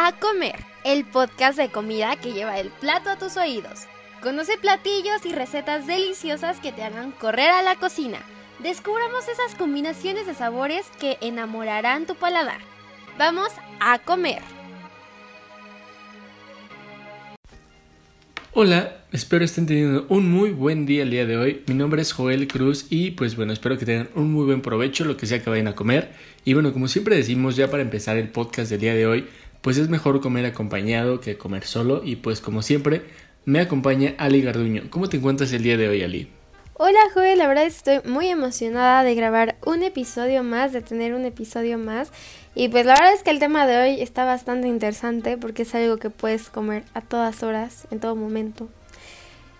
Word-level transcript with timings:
A 0.00 0.12
Comer, 0.12 0.54
el 0.84 1.04
podcast 1.04 1.58
de 1.58 1.70
comida 1.70 2.14
que 2.14 2.32
lleva 2.32 2.60
el 2.60 2.68
plato 2.68 3.10
a 3.10 3.18
tus 3.18 3.36
oídos. 3.36 3.88
Conoce 4.22 4.56
platillos 4.56 5.26
y 5.26 5.32
recetas 5.32 5.88
deliciosas 5.88 6.60
que 6.60 6.70
te 6.70 6.84
hagan 6.84 7.10
correr 7.10 7.50
a 7.50 7.62
la 7.62 7.74
cocina. 7.74 8.20
Descubramos 8.60 9.26
esas 9.26 9.56
combinaciones 9.58 10.28
de 10.28 10.34
sabores 10.34 10.86
que 11.00 11.18
enamorarán 11.20 12.06
tu 12.06 12.14
paladar. 12.14 12.60
Vamos 13.18 13.48
a 13.80 13.98
comer. 13.98 14.38
Hola, 18.52 19.04
espero 19.12 19.44
estén 19.44 19.66
teniendo 19.66 20.06
un 20.08 20.30
muy 20.30 20.50
buen 20.50 20.86
día 20.86 21.02
el 21.02 21.10
día 21.10 21.26
de 21.26 21.36
hoy. 21.36 21.62
Mi 21.66 21.74
nombre 21.74 22.02
es 22.02 22.12
Joel 22.12 22.46
Cruz 22.46 22.86
y 22.88 23.12
pues 23.12 23.34
bueno, 23.34 23.52
espero 23.52 23.76
que 23.78 23.84
tengan 23.84 24.10
un 24.14 24.32
muy 24.32 24.46
buen 24.46 24.62
provecho 24.62 25.04
lo 25.04 25.16
que 25.16 25.26
sea 25.26 25.42
que 25.42 25.50
vayan 25.50 25.68
a 25.68 25.74
comer. 25.74 26.12
Y 26.44 26.54
bueno, 26.54 26.72
como 26.72 26.86
siempre 26.86 27.16
decimos 27.16 27.56
ya 27.56 27.68
para 27.68 27.82
empezar 27.82 28.16
el 28.16 28.28
podcast 28.28 28.70
del 28.70 28.80
día 28.80 28.94
de 28.94 29.06
hoy, 29.06 29.26
pues 29.60 29.78
es 29.78 29.88
mejor 29.88 30.20
comer 30.20 30.46
acompañado 30.46 31.20
que 31.20 31.38
comer 31.38 31.64
solo 31.64 32.02
y 32.04 32.16
pues 32.16 32.40
como 32.40 32.62
siempre 32.62 33.04
me 33.44 33.60
acompaña 33.60 34.14
Ali 34.18 34.42
Garduño. 34.42 34.84
¿Cómo 34.90 35.08
te 35.08 35.16
encuentras 35.16 35.52
el 35.52 35.62
día 35.62 35.76
de 35.76 35.88
hoy, 35.88 36.02
Ali? 36.02 36.30
Hola 36.80 37.00
Joel, 37.12 37.38
la 37.38 37.48
verdad 37.48 37.64
estoy 37.64 38.00
muy 38.04 38.28
emocionada 38.28 39.02
de 39.02 39.16
grabar 39.16 39.56
un 39.66 39.82
episodio 39.82 40.44
más, 40.44 40.72
de 40.72 40.80
tener 40.80 41.12
un 41.12 41.24
episodio 41.24 41.76
más. 41.76 42.12
Y 42.54 42.68
pues 42.68 42.86
la 42.86 42.94
verdad 42.94 43.14
es 43.14 43.24
que 43.24 43.30
el 43.30 43.40
tema 43.40 43.66
de 43.66 43.78
hoy 43.78 44.00
está 44.00 44.24
bastante 44.24 44.68
interesante 44.68 45.36
porque 45.38 45.62
es 45.62 45.74
algo 45.74 45.96
que 45.96 46.10
puedes 46.10 46.50
comer 46.50 46.84
a 46.94 47.00
todas 47.00 47.42
horas, 47.42 47.88
en 47.90 47.98
todo 47.98 48.14
momento. 48.14 48.68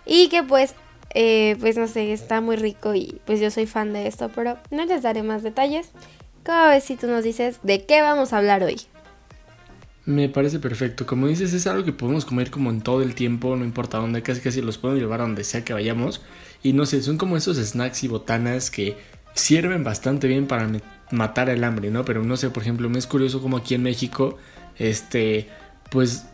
Y 0.05 0.29
que 0.29 0.43
pues, 0.43 0.75
eh, 1.13 1.57
pues 1.59 1.77
no 1.77 1.87
sé, 1.87 2.13
está 2.13 2.39
muy 2.39 2.55
rico 2.55 2.95
y 2.95 3.19
pues 3.25 3.41
yo 3.41 3.51
soy 3.51 3.65
fan 3.65 3.91
de 3.91 4.07
esto, 4.07 4.29
pero 4.33 4.57
no 4.71 4.85
les 4.85 5.01
daré 5.01 5.21
más 5.21 5.43
detalles. 5.43 5.91
Cada 6.43 6.69
vez 6.69 6.85
si 6.85 6.95
tú 6.95 7.07
nos 7.07 7.25
dices 7.25 7.59
de 7.63 7.85
qué 7.85 8.01
vamos 8.01 8.31
a 8.31 8.37
hablar 8.37 8.63
hoy. 8.63 8.77
Me 10.09 10.27
parece 10.27 10.57
perfecto. 10.57 11.05
Como 11.05 11.27
dices, 11.27 11.53
es 11.53 11.67
algo 11.67 11.85
que 11.85 11.93
podemos 11.93 12.25
comer 12.25 12.49
como 12.49 12.71
en 12.71 12.81
todo 12.81 13.03
el 13.03 13.13
tiempo, 13.13 13.55
no 13.55 13.63
importa 13.63 13.99
dónde, 13.99 14.23
casi 14.23 14.41
casi 14.41 14.59
los 14.59 14.79
podemos 14.79 14.99
llevar 14.99 15.19
a 15.21 15.23
donde 15.23 15.43
sea 15.43 15.63
que 15.63 15.71
vayamos. 15.71 16.23
Y 16.63 16.73
no 16.73 16.87
sé, 16.87 17.03
son 17.03 17.19
como 17.19 17.37
esos 17.37 17.57
snacks 17.57 18.03
y 18.03 18.07
botanas 18.07 18.71
que 18.71 18.97
sirven 19.35 19.83
bastante 19.83 20.27
bien 20.27 20.47
para 20.47 20.67
matar 21.11 21.47
el 21.49 21.63
hambre, 21.63 21.91
¿no? 21.91 22.05
Pero 22.05 22.23
no 22.23 22.37
sé, 22.37 22.49
por 22.49 22.63
ejemplo, 22.63 22.89
me 22.89 22.97
es 22.97 23.05
curioso 23.05 23.39
como 23.39 23.57
aquí 23.57 23.75
en 23.75 23.83
México, 23.83 24.39
este, 24.79 25.47
pues 25.91 26.25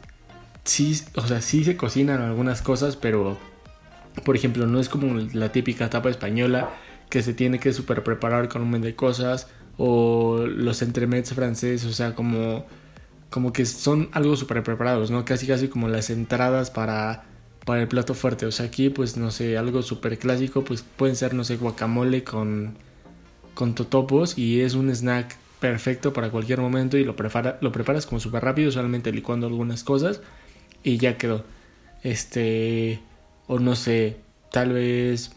sí, 0.64 0.98
o 1.16 1.28
sea, 1.28 1.42
sí 1.42 1.66
se 1.66 1.76
cocinan 1.76 2.22
algunas 2.22 2.62
cosas, 2.62 2.96
pero, 2.96 3.38
por 4.24 4.38
ejemplo, 4.38 4.68
no 4.68 4.80
es 4.80 4.88
como 4.88 5.20
la 5.34 5.52
típica 5.52 5.90
tapa 5.90 6.10
española 6.10 6.70
que 7.10 7.22
se 7.22 7.34
tiene 7.34 7.60
que 7.60 7.74
super 7.74 8.06
preparar 8.06 8.48
con 8.48 8.62
un 8.62 8.70
montón 8.70 8.88
de 8.88 8.96
cosas, 8.96 9.50
o 9.76 10.46
los 10.48 10.82
entremets 10.82 11.34
franceses, 11.34 11.84
o 11.84 11.92
sea, 11.92 12.16
como, 12.16 12.66
como 13.36 13.52
que 13.52 13.66
son 13.66 14.08
algo 14.14 14.38
súper 14.38 14.64
preparados, 14.64 15.12
¿no? 15.12 15.26
Casi, 15.26 15.46
casi 15.46 15.68
como 15.68 15.90
las 15.90 16.10
entradas 16.10 16.72
para 16.72 17.26
para 17.66 17.82
el 17.82 17.90
plato 17.90 18.14
fuerte. 18.14 18.46
O 18.46 18.52
sea, 18.54 18.68
aquí, 18.68 18.90
pues 18.90 19.18
no 19.18 19.30
sé, 19.30 19.58
algo 19.58 19.82
súper 19.82 20.18
clásico, 20.18 20.64
pues 20.64 20.84
pueden 20.84 21.18
ser, 21.18 21.34
no 21.34 21.44
sé, 21.44 21.58
guacamole 21.58 22.24
con, 22.24 22.78
con 23.54 23.76
totopos 23.76 24.38
y 24.38 24.62
es 24.62 24.74
un 24.76 24.90
snack 24.90 25.36
perfecto 25.60 26.14
para 26.14 26.30
cualquier 26.30 26.62
momento 26.62 26.98
y 26.98 27.04
lo, 27.04 27.18
prepara, 27.18 27.58
lo 27.60 27.74
preparas 27.74 28.06
como 28.06 28.22
súper 28.22 28.42
rápido, 28.42 28.72
solamente 28.72 29.12
licuando 29.12 29.48
algunas 29.48 29.84
cosas 29.84 30.22
y 30.82 30.98
ya 30.98 31.18
quedó. 31.18 31.44
Este, 32.04 33.02
o 33.48 33.60
no 33.60 33.76
sé, 33.76 34.22
tal 34.50 34.72
vez... 34.72 35.32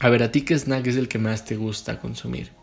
A 0.00 0.08
ver, 0.08 0.22
¿a 0.22 0.32
ti 0.32 0.40
qué 0.40 0.54
snack 0.58 0.86
es 0.86 0.96
el 0.96 1.08
que 1.08 1.18
más 1.18 1.44
te 1.44 1.56
gusta 1.56 2.00
consumir? 2.00 2.57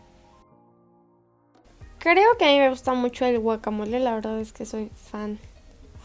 Creo 2.06 2.38
que 2.38 2.44
a 2.44 2.48
mí 2.52 2.60
me 2.60 2.70
gusta 2.70 2.94
mucho 2.94 3.26
el 3.26 3.40
guacamole, 3.40 3.98
la 3.98 4.14
verdad 4.14 4.38
es 4.38 4.52
que 4.52 4.64
soy 4.64 4.90
fan, 5.10 5.40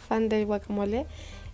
fan 0.08 0.30
del 0.30 0.48
guacamole. 0.48 1.06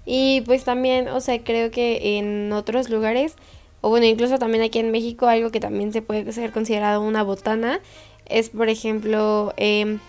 Y 0.06 0.40
pues 0.46 0.64
también, 0.64 1.10
o 1.10 1.20
sea, 1.20 1.44
creo 1.44 1.70
que 1.70 2.18
en 2.18 2.54
otros 2.54 2.90
lugares 2.90 3.36
o 3.82 3.90
bueno, 3.90 4.06
incluso 4.06 4.40
también 4.40 4.64
aquí 4.64 4.80
en 4.80 4.90
México, 4.90 5.28
algo 5.28 5.52
que 5.52 5.60
también 5.60 5.92
se 5.92 6.02
puede 6.02 6.32
ser 6.32 6.54
considerado 6.54 7.02
una 7.02 7.24
botana 7.24 7.82
es, 8.26 8.50
por 8.50 8.70
ejemplo, 8.70 9.54
em, 9.58 10.00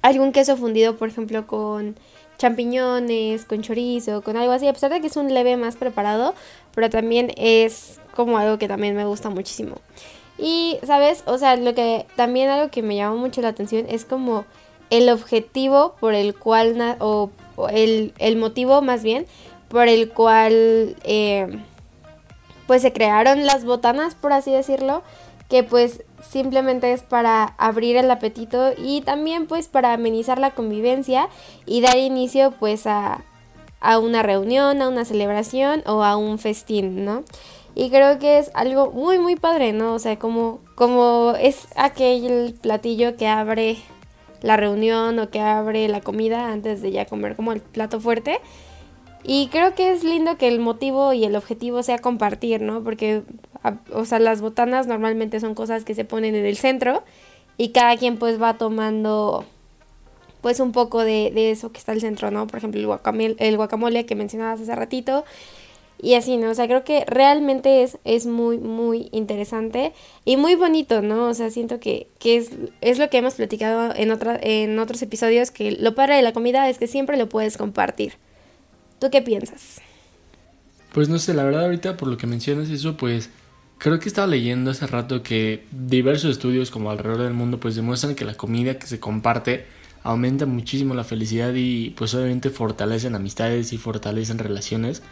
algún 0.00 0.32
queso 0.32 0.56
fundido, 0.56 0.96
por 0.96 1.10
ejemplo, 1.10 1.46
con 1.46 1.96
champiñones, 2.38 3.44
con 3.44 3.60
chorizo, 3.60 4.22
con 4.22 4.38
algo 4.38 4.52
así, 4.52 4.66
a 4.66 4.72
pesar 4.72 4.90
de 4.90 5.02
que 5.02 5.08
es 5.08 5.18
un 5.18 5.34
leve 5.34 5.58
más 5.58 5.76
preparado, 5.76 6.34
pero 6.74 6.88
también 6.88 7.30
es 7.36 8.00
como 8.14 8.38
algo 8.38 8.56
que 8.56 8.68
también 8.68 8.96
me 8.96 9.04
gusta 9.04 9.28
muchísimo. 9.28 9.82
Y, 10.38 10.78
¿sabes? 10.84 11.22
O 11.26 11.38
sea, 11.38 11.56
lo 11.56 11.74
que 11.74 12.06
también 12.16 12.48
algo 12.50 12.70
que 12.70 12.82
me 12.82 12.96
llama 12.96 13.16
mucho 13.16 13.40
la 13.40 13.48
atención 13.48 13.86
es 13.88 14.04
como 14.04 14.44
el 14.90 15.08
objetivo 15.08 15.94
por 15.98 16.14
el 16.14 16.34
cual, 16.34 16.96
o, 17.00 17.30
el, 17.70 18.12
el, 18.18 18.36
motivo 18.36 18.82
más 18.82 19.02
bien, 19.02 19.26
por 19.68 19.88
el 19.88 20.10
cual... 20.10 20.96
Eh, 21.04 21.58
pues 22.66 22.82
se 22.82 22.92
crearon 22.92 23.46
las 23.46 23.64
botanas, 23.64 24.14
por 24.14 24.32
así 24.32 24.50
decirlo, 24.50 25.02
que 25.48 25.62
pues 25.62 26.02
simplemente 26.28 26.92
es 26.92 27.02
para 27.02 27.54
abrir 27.58 27.96
el 27.96 28.10
apetito 28.10 28.72
y 28.76 29.02
también 29.02 29.46
pues 29.46 29.68
para 29.68 29.92
amenizar 29.92 30.38
la 30.38 30.50
convivencia 30.50 31.28
y 31.64 31.80
dar 31.80 31.96
inicio 31.96 32.52
pues 32.58 32.86
a, 32.86 33.24
a 33.80 33.98
una 33.98 34.22
reunión, 34.22 34.82
a 34.82 34.88
una 34.88 35.04
celebración 35.04 35.82
o 35.86 36.02
a 36.02 36.16
un 36.16 36.38
festín, 36.38 37.04
¿no? 37.04 37.22
Y 37.78 37.90
creo 37.90 38.18
que 38.18 38.38
es 38.38 38.50
algo 38.54 38.90
muy 38.90 39.18
muy 39.18 39.36
padre, 39.36 39.74
¿no? 39.74 39.92
O 39.92 39.98
sea, 39.98 40.18
como, 40.18 40.60
como 40.74 41.34
es 41.38 41.68
aquel 41.76 42.54
platillo 42.58 43.16
que 43.16 43.28
abre 43.28 43.76
la 44.40 44.56
reunión 44.56 45.18
o 45.18 45.28
que 45.28 45.40
abre 45.40 45.86
la 45.88 46.00
comida 46.00 46.50
antes 46.50 46.80
de 46.80 46.90
ya 46.90 47.04
comer 47.04 47.36
como 47.36 47.52
el 47.52 47.60
plato 47.60 48.00
fuerte. 48.00 48.40
Y 49.24 49.48
creo 49.48 49.74
que 49.74 49.92
es 49.92 50.04
lindo 50.04 50.38
que 50.38 50.48
el 50.48 50.58
motivo 50.58 51.12
y 51.12 51.26
el 51.26 51.36
objetivo 51.36 51.82
sea 51.82 51.98
compartir, 51.98 52.62
¿no? 52.62 52.82
Porque, 52.82 53.24
o 53.92 54.06
sea, 54.06 54.20
las 54.20 54.40
botanas 54.40 54.86
normalmente 54.86 55.38
son 55.38 55.54
cosas 55.54 55.84
que 55.84 55.94
se 55.94 56.06
ponen 56.06 56.34
en 56.34 56.46
el 56.46 56.56
centro 56.56 57.04
y 57.58 57.72
cada 57.72 57.94
quien 57.98 58.16
pues 58.16 58.40
va 58.40 58.56
tomando 58.56 59.44
pues 60.40 60.60
un 60.60 60.72
poco 60.72 61.04
de, 61.04 61.50
eso 61.50 61.72
que 61.72 61.78
está 61.78 61.92
al 61.92 62.00
centro, 62.00 62.30
¿no? 62.30 62.46
Por 62.46 62.56
ejemplo, 62.56 62.80
el 62.80 62.86
guacamole, 62.86 63.36
el 63.38 63.56
guacamole 63.58 64.06
que 64.06 64.14
mencionabas 64.14 64.62
hace 64.62 64.74
ratito. 64.74 65.26
Y 66.00 66.14
así, 66.14 66.36
¿no? 66.36 66.50
O 66.50 66.54
sea, 66.54 66.66
creo 66.66 66.84
que 66.84 67.04
realmente 67.06 67.82
es, 67.82 67.98
es 68.04 68.26
muy, 68.26 68.58
muy 68.58 69.08
interesante 69.12 69.92
y 70.24 70.36
muy 70.36 70.54
bonito, 70.54 71.00
¿no? 71.00 71.28
O 71.28 71.34
sea, 71.34 71.50
siento 71.50 71.80
que, 71.80 72.06
que 72.18 72.36
es, 72.36 72.50
es 72.82 72.98
lo 72.98 73.08
que 73.08 73.18
hemos 73.18 73.34
platicado 73.34 73.94
en, 73.96 74.10
otra, 74.10 74.38
en 74.42 74.78
otros 74.78 75.00
episodios, 75.02 75.50
que 75.50 75.72
lo 75.72 75.94
padre 75.94 76.16
de 76.16 76.22
la 76.22 76.32
comida 76.32 76.68
es 76.68 76.78
que 76.78 76.86
siempre 76.86 77.16
lo 77.16 77.28
puedes 77.28 77.56
compartir. 77.56 78.14
¿Tú 78.98 79.10
qué 79.10 79.22
piensas? 79.22 79.80
Pues 80.92 81.08
no 81.08 81.18
sé, 81.18 81.34
la 81.34 81.44
verdad 81.44 81.64
ahorita 81.64 81.96
por 81.96 82.08
lo 82.08 82.16
que 82.16 82.26
mencionas 82.26 82.70
eso, 82.70 82.96
pues 82.96 83.30
creo 83.78 83.98
que 83.98 84.08
estaba 84.08 84.26
leyendo 84.26 84.70
hace 84.70 84.86
rato 84.86 85.22
que 85.22 85.64
diversos 85.70 86.30
estudios 86.30 86.70
como 86.70 86.90
alrededor 86.90 87.22
del 87.22 87.34
mundo 87.34 87.60
pues 87.60 87.76
demuestran 87.76 88.14
que 88.14 88.24
la 88.24 88.34
comida 88.34 88.78
que 88.78 88.86
se 88.86 89.00
comparte 89.00 89.66
aumenta 90.02 90.46
muchísimo 90.46 90.94
la 90.94 91.04
felicidad 91.04 91.52
y 91.54 91.90
pues 91.90 92.14
obviamente 92.14 92.50
fortalecen 92.50 93.14
amistades 93.14 93.72
y 93.72 93.78
fortalecen 93.78 94.38
relaciones. 94.38 95.02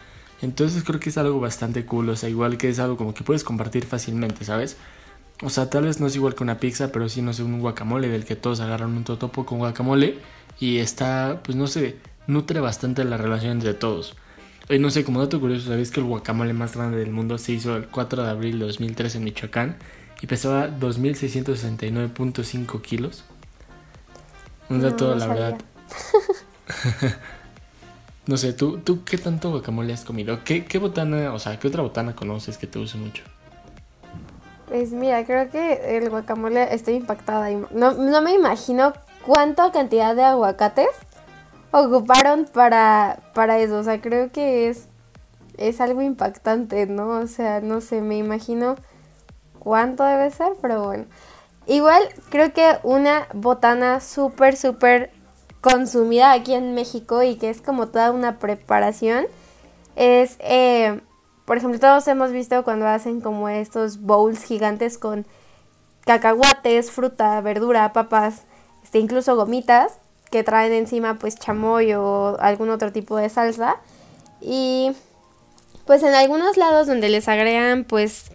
Entonces 0.43 0.85
creo 0.85 1.01
que 1.01 1.11
es 1.11 1.19
algo 1.19 1.41
bastante 1.41 1.85
cool, 1.87 2.11
o 2.11 2.17
sea, 2.17 2.29
igual 2.29 2.59
que 2.59 2.69
es 2.69 2.79
algo 2.79 2.97
como 2.97 3.15
que 3.15 3.25
puedes 3.25 3.45
compartir 3.45 3.87
fácilmente, 3.87 4.45
¿sabes? 4.45 4.77
O 5.43 5.51
sea, 5.51 5.71
tal 5.71 5.85
vez 5.85 6.01
no 6.01 6.07
es 6.07 6.17
igual 6.17 6.35
que 6.35 6.43
una 6.43 6.59
pizza, 6.59 6.93
pero 6.93 7.09
sí, 7.09 7.23
no 7.23 7.33
sé, 7.33 7.43
un 7.43 7.61
guacamole 7.61 8.09
del 8.09 8.25
que 8.25 8.37
todos 8.37 8.61
agarran 8.61 8.97
un 8.97 9.05
totopo 9.05 9.47
con 9.47 9.59
guacamole 9.59 10.19
y 10.61 10.79
está, 10.79 11.41
pues 11.43 11.57
no 11.57 11.67
sé, 11.67 11.97
nutre 12.27 12.61
bastante 12.61 13.05
la 13.05 13.17
relación 13.17 13.53
entre 13.53 13.75
todos. 13.75 14.17
Y 14.69 14.79
no 14.79 14.91
sé, 14.91 15.05
como 15.05 15.21
dato 15.21 15.41
curioso, 15.41 15.69
¿sabéis 15.69 15.91
que 15.91 16.01
el 16.01 16.07
guacamole 16.07 16.53
más 16.53 16.77
grande 16.77 16.99
del 16.99 17.11
mundo 17.11 17.39
se 17.39 17.53
hizo 17.53 17.77
el 17.77 17.87
4 17.89 18.23
de 18.23 18.31
abril 18.31 18.59
de 18.59 18.67
2003 18.67 19.17
en 19.17 19.25
Michoacán 19.25 19.77
y 20.23 20.27
pesaba 20.27 20.69
2.669.5 20.69 22.81
kilos? 22.81 23.25
Un 24.71 24.81
dato, 24.81 25.15
la 25.15 25.27
verdad. 25.27 25.59
no 28.27 28.37
sé, 28.37 28.53
¿tú, 28.53 28.79
¿tú 28.79 29.05
qué 29.05 29.19
tanto 29.19 29.51
guacamole 29.51 29.93
has 29.93 30.05
comido? 30.05 30.43
¿Qué, 30.45 30.65
¿Qué 30.65 30.79
botana, 30.79 31.33
o 31.35 31.39
sea, 31.39 31.59
qué 31.59 31.69
otra 31.69 31.83
botana 31.83 32.15
conoces 32.15 32.57
que 32.57 32.67
te 32.67 32.79
use 32.79 32.97
mucho? 32.97 33.23
Pues 34.69 34.93
mira, 34.93 35.25
creo 35.25 35.51
que 35.51 35.97
el 35.97 36.09
guacamole 36.09 36.75
estoy 36.75 36.95
impactada. 36.95 37.51
No, 37.71 37.93
no 37.93 38.23
me 38.23 38.33
imagino 38.33 38.95
cuánta 39.27 39.71
cantidad 39.73 40.17
de 40.17 40.25
aguacates 40.25 40.89
ocuparon 41.71 42.47
para, 42.47 43.19
para 43.35 43.59
eso. 43.59 43.79
O 43.79 43.83
sea, 43.83 44.01
creo 44.01 44.33
que 44.33 44.69
es, 44.69 44.87
es 45.59 45.81
algo 45.81 46.01
impactante, 46.01 46.87
¿no? 46.87 47.11
O 47.11 47.27
sea, 47.27 47.61
no 47.61 47.81
sé, 47.81 48.01
me 48.01 48.17
imagino 48.17 48.77
cuánto 49.59 50.05
debe 50.05 50.31
ser, 50.31 50.53
pero 50.63 50.85
bueno. 50.85 51.05
Igual 51.67 52.03
creo 52.31 52.53
que 52.53 52.79
una 52.83 53.27
botana 53.33 54.01
súper, 54.01 54.57
súper 54.57 55.11
consumida 55.65 56.33
aquí 56.33 56.53
en 56.53 56.75
México 56.75 57.23
y 57.23 57.37
que 57.37 57.49
es 57.49 57.63
como 57.63 57.89
toda 57.89 58.13
una 58.13 58.39
preparación 58.39 59.25
es, 59.97 60.37
eh, 60.41 61.01
por 61.47 61.57
ejemplo, 61.57 61.81
todos 61.81 62.07
hemos 62.07 62.33
visto 62.33 62.63
cuando 62.65 62.87
hacen 62.87 63.23
como 63.23 63.49
estos 63.49 63.99
bowls 64.03 64.45
gigantes 64.45 64.99
con 64.99 65.25
cacahuates, 66.05 66.91
fruta, 66.91 67.41
verdura, 67.41 67.95
papas, 67.95 68.43
este, 68.83 68.99
incluso 68.99 69.37
gomitas 69.37 69.93
que 70.31 70.45
traen 70.45 70.75
encima 70.75 71.15
pues 71.15 71.37
chamoy 71.37 71.95
o 71.95 72.37
algún 72.41 72.69
otro 72.69 72.93
tipo 72.93 73.17
de 73.17 73.31
salsa. 73.31 73.77
Y 74.43 74.93
pues 75.87 76.03
en 76.03 76.13
algunos 76.13 76.59
lados 76.59 76.87
donde 76.87 77.09
les 77.09 77.27
agregan 77.27 77.85
pues 77.85 78.33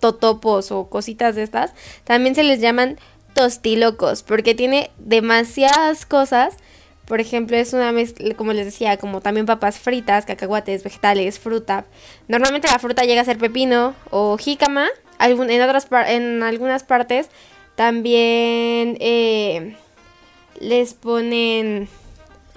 totopos 0.00 0.72
o 0.72 0.88
cositas 0.88 1.36
de 1.36 1.44
estas, 1.44 1.74
también 2.02 2.34
se 2.34 2.42
les 2.42 2.60
llaman 2.60 2.98
tostilocos 3.36 4.22
porque 4.22 4.54
tiene 4.54 4.90
demasiadas 4.98 6.06
cosas. 6.06 6.56
Por 7.04 7.20
ejemplo, 7.20 7.56
es 7.58 7.74
una 7.74 7.92
mezcla, 7.92 8.34
como 8.34 8.54
les 8.54 8.64
decía, 8.64 8.96
como 8.96 9.20
también 9.20 9.44
papas 9.44 9.78
fritas, 9.78 10.24
cacahuates, 10.24 10.82
vegetales, 10.82 11.38
fruta. 11.38 11.84
Normalmente 12.28 12.66
la 12.66 12.78
fruta 12.78 13.04
llega 13.04 13.20
a 13.20 13.26
ser 13.26 13.36
pepino 13.36 13.94
o 14.10 14.38
jícama. 14.38 14.88
en, 15.20 15.62
otras, 15.62 15.86
en 16.08 16.42
algunas 16.42 16.82
partes 16.82 17.28
también 17.74 18.96
eh, 19.00 19.76
les 20.58 20.94
ponen 20.94 21.88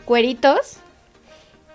cueritos. 0.06 0.78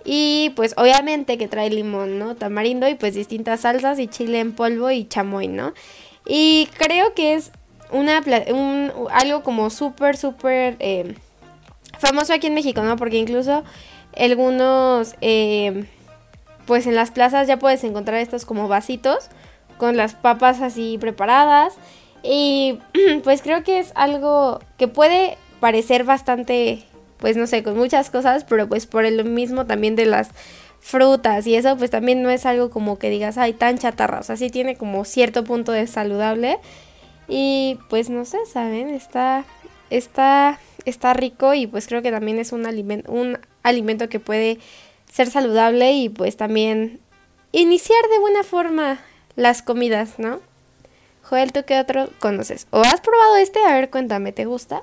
Y 0.06 0.52
pues 0.56 0.74
obviamente 0.78 1.36
que 1.36 1.46
trae 1.46 1.68
limón, 1.68 2.18
¿no? 2.18 2.36
Tamarindo 2.36 2.88
y 2.88 2.94
pues 2.94 3.14
distintas 3.14 3.60
salsas 3.60 3.98
y 3.98 4.08
chile 4.08 4.40
en 4.40 4.52
polvo 4.52 4.90
y 4.90 5.06
chamoy, 5.06 5.48
¿no? 5.48 5.74
Y 6.26 6.70
creo 6.78 7.14
que 7.14 7.34
es 7.34 7.52
una 7.94 8.22
un, 8.48 8.92
algo 9.12 9.42
como 9.42 9.70
súper, 9.70 10.16
súper 10.16 10.76
eh, 10.80 11.14
famoso 11.98 12.34
aquí 12.34 12.48
en 12.48 12.54
México, 12.54 12.82
¿no? 12.82 12.96
Porque 12.96 13.16
incluso 13.16 13.64
algunos, 14.16 15.14
eh, 15.20 15.86
pues 16.66 16.86
en 16.86 16.94
las 16.94 17.10
plazas 17.10 17.46
ya 17.46 17.58
puedes 17.58 17.84
encontrar 17.84 18.20
estos 18.20 18.44
como 18.44 18.68
vasitos 18.68 19.28
con 19.78 19.96
las 19.96 20.14
papas 20.14 20.60
así 20.60 20.98
preparadas. 20.98 21.74
Y 22.22 22.80
pues 23.24 23.42
creo 23.42 23.62
que 23.62 23.78
es 23.78 23.92
algo 23.94 24.60
que 24.76 24.88
puede 24.88 25.38
parecer 25.60 26.04
bastante, 26.04 26.84
pues 27.18 27.36
no 27.36 27.46
sé, 27.46 27.62
con 27.62 27.76
muchas 27.76 28.10
cosas, 28.10 28.44
pero 28.44 28.68
pues 28.68 28.86
por 28.86 29.04
el 29.04 29.24
mismo 29.24 29.66
también 29.66 29.96
de 29.96 30.06
las 30.06 30.30
frutas 30.80 31.46
y 31.46 31.54
eso, 31.54 31.78
pues 31.78 31.90
también 31.90 32.22
no 32.22 32.28
es 32.28 32.44
algo 32.44 32.68
como 32.68 32.98
que 32.98 33.08
digas, 33.08 33.38
ay, 33.38 33.54
tan 33.54 33.78
chatarra, 33.78 34.20
o 34.20 34.22
sea, 34.22 34.36
sí 34.36 34.50
tiene 34.50 34.76
como 34.76 35.06
cierto 35.06 35.42
punto 35.42 35.72
de 35.72 35.86
saludable. 35.86 36.58
Y 37.28 37.78
pues 37.88 38.10
no 38.10 38.24
sé, 38.24 38.38
¿saben? 38.50 38.90
Está, 38.90 39.44
está, 39.90 40.58
está 40.84 41.14
rico 41.14 41.54
y 41.54 41.66
pues 41.66 41.86
creo 41.86 42.02
que 42.02 42.10
también 42.10 42.38
es 42.38 42.52
un 42.52 42.64
un 43.08 43.38
alimento 43.62 44.08
que 44.08 44.20
puede 44.20 44.58
ser 45.10 45.30
saludable 45.30 45.92
y 45.92 46.08
pues 46.08 46.36
también 46.36 47.00
iniciar 47.52 48.02
de 48.10 48.18
buena 48.18 48.42
forma 48.42 49.00
las 49.36 49.62
comidas, 49.62 50.18
¿no? 50.18 50.40
Joel, 51.22 51.52
¿tú 51.52 51.60
qué 51.66 51.78
otro 51.80 52.10
conoces? 52.18 52.66
¿O 52.70 52.82
has 52.82 53.00
probado 53.00 53.36
este? 53.36 53.60
A 53.60 53.74
ver, 53.74 53.90
cuéntame, 53.90 54.32
¿te 54.32 54.44
gusta? 54.44 54.82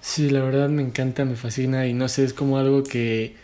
Sí, 0.00 0.28
la 0.30 0.40
verdad 0.40 0.68
me 0.68 0.82
encanta, 0.82 1.24
me 1.24 1.36
fascina 1.36 1.86
y 1.86 1.94
no 1.94 2.08
sé, 2.08 2.24
es 2.24 2.34
como 2.34 2.58
algo 2.58 2.82
que 2.82 3.36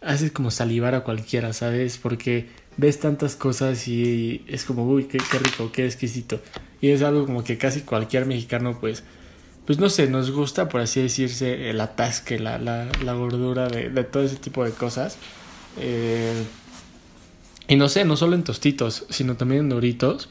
hace 0.00 0.32
como 0.32 0.50
salivar 0.50 0.94
a 0.94 1.04
cualquiera, 1.04 1.52
¿sabes? 1.52 1.98
Porque 1.98 2.48
ves 2.76 3.00
tantas 3.00 3.36
cosas 3.36 3.88
y 3.88 4.44
es 4.48 4.64
como, 4.64 4.86
uy, 4.86 5.04
qué, 5.04 5.18
rico, 5.18 5.70
qué 5.72 5.86
exquisito. 5.86 6.40
Y 6.80 6.90
es 6.90 7.02
algo 7.02 7.26
como 7.26 7.44
que 7.44 7.58
casi 7.58 7.80
cualquier 7.80 8.26
mexicano, 8.26 8.78
pues, 8.80 9.04
pues 9.66 9.78
no 9.78 9.88
sé, 9.88 10.08
nos 10.08 10.30
gusta, 10.30 10.68
por 10.68 10.80
así 10.80 11.00
decirse, 11.00 11.70
el 11.70 11.80
atasque, 11.80 12.38
la, 12.38 12.58
la, 12.58 12.88
la 13.02 13.12
gordura 13.14 13.68
de, 13.68 13.88
de, 13.88 14.04
todo 14.04 14.22
ese 14.22 14.36
tipo 14.36 14.64
de 14.64 14.72
cosas. 14.72 15.16
Eh, 15.78 16.44
y 17.66 17.76
no 17.76 17.88
sé, 17.88 18.04
no 18.04 18.16
solo 18.16 18.34
en 18.34 18.44
tostitos, 18.44 19.06
sino 19.08 19.36
también 19.36 19.62
en 19.62 19.68
doritos, 19.70 20.28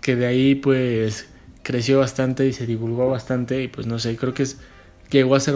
que 0.00 0.16
de 0.16 0.26
ahí 0.26 0.54
pues 0.56 1.28
creció 1.62 2.00
bastante 2.00 2.46
y 2.46 2.52
se 2.52 2.66
divulgó 2.66 3.08
bastante 3.08 3.62
y 3.62 3.68
pues 3.68 3.86
no 3.86 3.98
sé, 3.98 4.16
creo 4.16 4.34
que 4.34 4.44
llegó 5.10 5.34
a 5.36 5.40
ser 5.40 5.54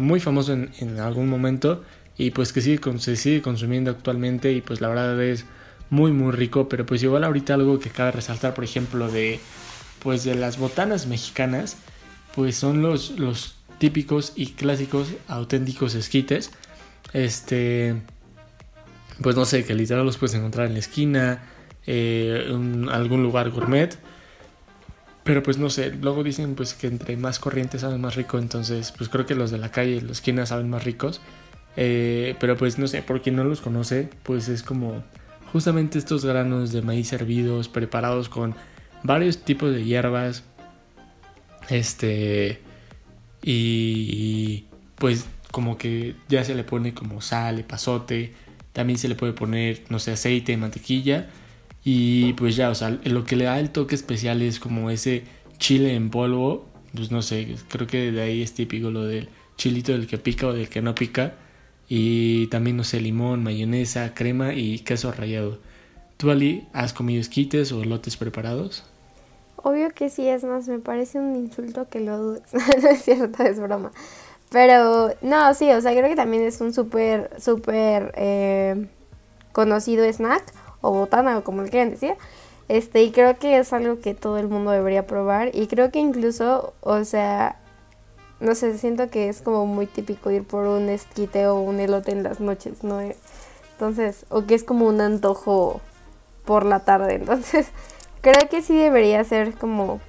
muy 0.00 0.20
famoso 0.20 0.52
en, 0.52 0.70
en, 0.78 1.00
algún 1.00 1.28
momento 1.28 1.82
y 2.16 2.30
pues 2.30 2.52
que 2.52 2.60
sigue, 2.60 2.80
se 2.98 3.16
sigue 3.16 3.42
consumiendo 3.42 3.90
actualmente 3.90 4.52
y 4.52 4.60
pues 4.60 4.80
la 4.80 4.88
verdad 4.88 5.20
es 5.22 5.46
muy 5.90 6.12
muy 6.12 6.32
rico, 6.32 6.68
pero 6.68 6.86
pues 6.86 7.02
igual 7.02 7.24
ahorita 7.24 7.54
algo 7.54 7.78
que 7.78 7.90
cabe 7.90 8.12
resaltar, 8.12 8.54
por 8.54 8.64
ejemplo, 8.64 9.10
de 9.10 9.40
pues 10.02 10.24
de 10.24 10.34
las 10.34 10.58
botanas 10.58 11.06
mexicanas, 11.06 11.76
pues 12.34 12.56
son 12.56 12.82
los, 12.82 13.18
los 13.18 13.56
típicos 13.78 14.32
y 14.36 14.52
clásicos 14.52 15.08
auténticos 15.28 15.94
esquites. 15.94 16.52
Este, 17.12 17.96
pues 19.22 19.36
no 19.36 19.44
sé, 19.44 19.64
que 19.64 19.74
literal 19.74 20.04
los 20.04 20.16
puedes 20.16 20.34
encontrar 20.34 20.66
en 20.66 20.74
la 20.74 20.78
esquina, 20.78 21.42
eh, 21.86 22.46
en 22.48 22.88
algún 22.88 23.22
lugar 23.22 23.50
gourmet. 23.50 23.98
Pero 25.24 25.42
pues 25.42 25.58
no 25.58 25.68
sé, 25.68 25.92
luego 25.92 26.24
dicen 26.24 26.54
pues 26.54 26.72
que 26.74 26.86
entre 26.86 27.16
más 27.16 27.38
corrientes 27.38 27.82
saben 27.82 28.00
más 28.00 28.16
rico, 28.16 28.38
entonces 28.38 28.92
pues 28.96 29.10
creo 29.10 29.26
que 29.26 29.34
los 29.34 29.50
de 29.50 29.58
la 29.58 29.70
calle 29.70 29.96
y 29.96 30.00
la 30.00 30.12
esquina 30.12 30.46
saben 30.46 30.70
más 30.70 30.84
ricos. 30.84 31.20
Eh, 31.76 32.36
pero 32.40 32.56
pues 32.56 32.78
no 32.78 32.88
sé, 32.88 33.02
por 33.02 33.20
quien 33.20 33.36
no 33.36 33.44
los 33.44 33.60
conoce, 33.60 34.08
pues 34.22 34.48
es 34.48 34.62
como 34.62 35.04
justamente 35.52 35.98
estos 35.98 36.24
granos 36.24 36.72
de 36.72 36.82
maíz 36.82 37.12
hervidos, 37.12 37.68
preparados 37.68 38.28
con 38.28 38.54
varios 39.02 39.44
tipos 39.44 39.72
de 39.72 39.84
hierbas. 39.84 40.44
Este. 41.68 42.60
Y 43.42 44.64
pues 44.96 45.26
como 45.50 45.78
que 45.78 46.14
ya 46.28 46.44
se 46.44 46.54
le 46.54 46.64
pone 46.64 46.94
como 46.94 47.20
sal, 47.20 47.64
pasote. 47.64 48.34
También 48.72 48.98
se 48.98 49.08
le 49.08 49.14
puede 49.14 49.32
poner, 49.32 49.82
no 49.88 49.98
sé, 49.98 50.12
aceite, 50.12 50.56
mantequilla. 50.56 51.28
Y 51.84 52.34
pues 52.34 52.56
ya, 52.56 52.70
o 52.70 52.74
sea, 52.74 52.90
lo 53.04 53.24
que 53.24 53.36
le 53.36 53.44
da 53.44 53.58
el 53.58 53.70
toque 53.70 53.94
especial 53.94 54.42
es 54.42 54.60
como 54.60 54.90
ese 54.90 55.24
chile 55.58 55.94
en 55.94 56.10
polvo. 56.10 56.68
Pues 56.94 57.10
no 57.10 57.22
sé, 57.22 57.56
creo 57.68 57.86
que 57.86 58.12
de 58.12 58.20
ahí 58.20 58.42
es 58.42 58.52
típico 58.54 58.90
lo 58.90 59.04
del 59.04 59.28
chilito 59.56 59.92
del 59.92 60.06
que 60.06 60.18
pica 60.18 60.48
o 60.48 60.52
del 60.52 60.68
que 60.68 60.82
no 60.82 60.94
pica. 60.94 61.34
Y 61.92 62.46
también, 62.46 62.76
no 62.76 62.84
sé, 62.84 63.00
limón, 63.00 63.42
mayonesa, 63.42 64.14
crema 64.14 64.54
y 64.54 64.78
queso 64.78 65.10
rallado. 65.10 65.58
¿Tú, 66.16 66.30
Ali, 66.30 66.68
has 66.72 66.92
comido 66.92 67.20
esquites 67.20 67.72
o 67.72 67.84
lotes 67.84 68.16
preparados? 68.16 68.84
Obvio 69.56 69.90
que 69.90 70.08
sí, 70.08 70.28
es 70.28 70.44
más, 70.44 70.68
me 70.68 70.78
parece 70.78 71.18
un 71.18 71.34
insulto 71.34 71.88
que 71.88 71.98
lo 71.98 72.16
dudes. 72.16 72.42
no 72.52 72.88
es 72.88 73.02
cierto, 73.02 73.42
es 73.42 73.58
broma. 73.58 73.90
Pero, 74.52 75.12
no, 75.20 75.52
sí, 75.52 75.68
o 75.72 75.80
sea, 75.80 75.90
creo 75.90 76.08
que 76.08 76.14
también 76.14 76.44
es 76.44 76.60
un 76.60 76.72
súper, 76.72 77.28
súper 77.40 78.12
eh, 78.16 78.86
conocido 79.50 80.04
snack 80.04 80.44
o 80.82 80.92
botana 80.92 81.38
o 81.38 81.42
como 81.42 81.62
le 81.62 81.70
quieran 81.70 81.90
decir. 81.90 82.14
Este, 82.68 83.02
y 83.02 83.10
creo 83.10 83.36
que 83.36 83.58
es 83.58 83.72
algo 83.72 83.98
que 83.98 84.14
todo 84.14 84.38
el 84.38 84.46
mundo 84.46 84.70
debería 84.70 85.08
probar. 85.08 85.50
Y 85.56 85.66
creo 85.66 85.90
que 85.90 85.98
incluso, 85.98 86.72
o 86.82 87.02
sea, 87.02 87.56
no 88.40 88.54
sé, 88.54 88.76
siento 88.78 89.10
que 89.10 89.28
es 89.28 89.42
como 89.42 89.66
muy 89.66 89.86
típico 89.86 90.30
ir 90.30 90.44
por 90.44 90.66
un 90.66 90.88
esquite 90.88 91.46
o 91.46 91.60
un 91.60 91.78
elote 91.78 92.12
en 92.12 92.22
las 92.22 92.40
noches, 92.40 92.82
¿no? 92.82 93.00
Entonces, 93.72 94.24
o 94.30 94.46
que 94.46 94.54
es 94.54 94.64
como 94.64 94.86
un 94.86 95.00
antojo 95.00 95.80
por 96.44 96.64
la 96.64 96.80
tarde. 96.80 97.14
Entonces, 97.20 97.68
creo 98.20 98.48
que 98.48 98.62
sí 98.62 98.76
debería 98.76 99.22
ser 99.24 99.54
como, 99.54 100.00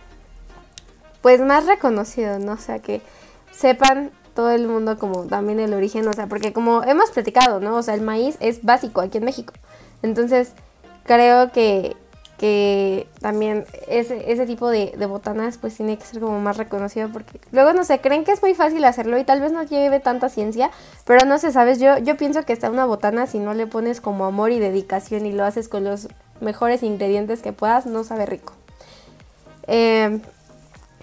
pues 1.22 1.42
más 1.42 1.66
reconocido, 1.66 2.40
¿no? 2.40 2.54
O 2.54 2.58
sea, 2.58 2.80
que 2.80 3.02
sepan 3.52 4.12
todo 4.34 4.52
el 4.52 4.68
mundo 4.68 4.98
como 4.98 5.26
también 5.26 5.60
el 5.60 5.74
origen, 5.74 6.08
o 6.08 6.14
sea, 6.14 6.28
porque 6.28 6.54
como 6.54 6.84
hemos 6.84 7.12
platicado, 7.12 7.60
¿no? 7.60 7.76
O 7.76 7.84
sea, 7.84 7.94
el 7.94 8.02
maíz 8.02 8.38
es 8.40 8.64
básico 8.64 9.02
aquí 9.02 9.18
en 9.18 9.26
México. 9.26 9.54
Entonces, 10.04 10.54
creo 11.04 11.52
que, 11.52 11.96
que 12.42 13.08
también 13.20 13.66
ese, 13.88 14.32
ese 14.32 14.48
tipo 14.48 14.68
de, 14.68 14.96
botanas 15.06 15.60
pues 15.60 15.76
tiene 15.76 16.00
que 16.00 16.06
ser 16.06 16.20
como 16.20 16.40
más 16.40 16.58
reconocido 16.58 17.08
porque 17.10 17.40
luego 17.52 17.72
no 17.74 17.84
sé, 17.84 18.02
creen 18.02 18.24
que 18.24 18.32
es 18.32 18.42
muy 18.42 18.56
fácil 18.56 18.84
hacerlo 18.84 19.20
y 19.20 19.24
tal 19.24 19.42
vez 19.42 19.52
no 19.52 19.62
lleve 19.62 20.00
tanta 20.00 20.28
ciencia, 20.28 20.72
pero 21.06 21.24
no 21.26 21.38
sé, 21.38 21.52
sabes, 21.52 21.80
yo, 21.80 22.00
yo 22.00 22.18
pienso 22.18 22.44
que 22.44 22.52
está 22.52 22.72
una 22.72 22.86
botana 22.86 23.28
si 23.28 23.38
no 23.38 23.54
le 23.54 23.68
pones 23.68 24.02
como 24.02 24.26
amor 24.26 24.50
y 24.50 24.58
dedicación 24.58 25.28
y 25.28 25.34
lo 25.34 25.46
haces 25.46 25.68
con 25.68 25.84
los 25.84 26.08
mejores 26.40 26.82
ingredientes 26.82 27.44
que 27.44 27.54
puedas, 27.54 27.86
no 27.86 28.04
sabe 28.04 28.26
rico. 28.26 28.54
Eh, 29.68 30.20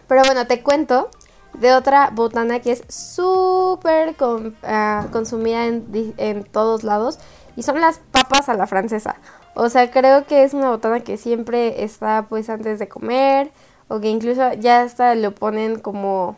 pero 0.09 0.23
bueno, 0.25 0.45
te 0.49 0.61
cuento 0.65 1.09
de 1.55 1.73
otra 1.73 2.11
botana 2.11 2.59
que 2.59 2.73
es 2.73 2.83
súper 2.89 4.17
uh, 4.21 5.11
consumida 5.13 5.67
en 5.67 6.43
todos 6.51 6.83
lados 6.83 7.21
y 7.55 7.63
son 7.63 7.81
las 7.81 8.01
papas 8.11 8.49
a 8.49 8.55
la 8.55 8.67
francesa. 8.67 9.15
O 9.55 9.69
sea, 9.69 9.91
creo 9.91 10.27
que 10.27 10.45
es 10.45 10.55
una 10.55 10.71
botana 10.71 11.01
que 11.01 11.17
siempre 11.17 11.83
está 11.83 12.27
pues 12.29 12.49
antes 12.49 12.79
de 12.79 12.89
comer 12.89 13.51
o 13.89 14.01
que 14.01 14.09
incluso 14.09 14.53
ya 14.55 14.83
hasta 14.83 15.15
lo 15.15 15.35
ponen 15.35 15.79
como 15.81 16.37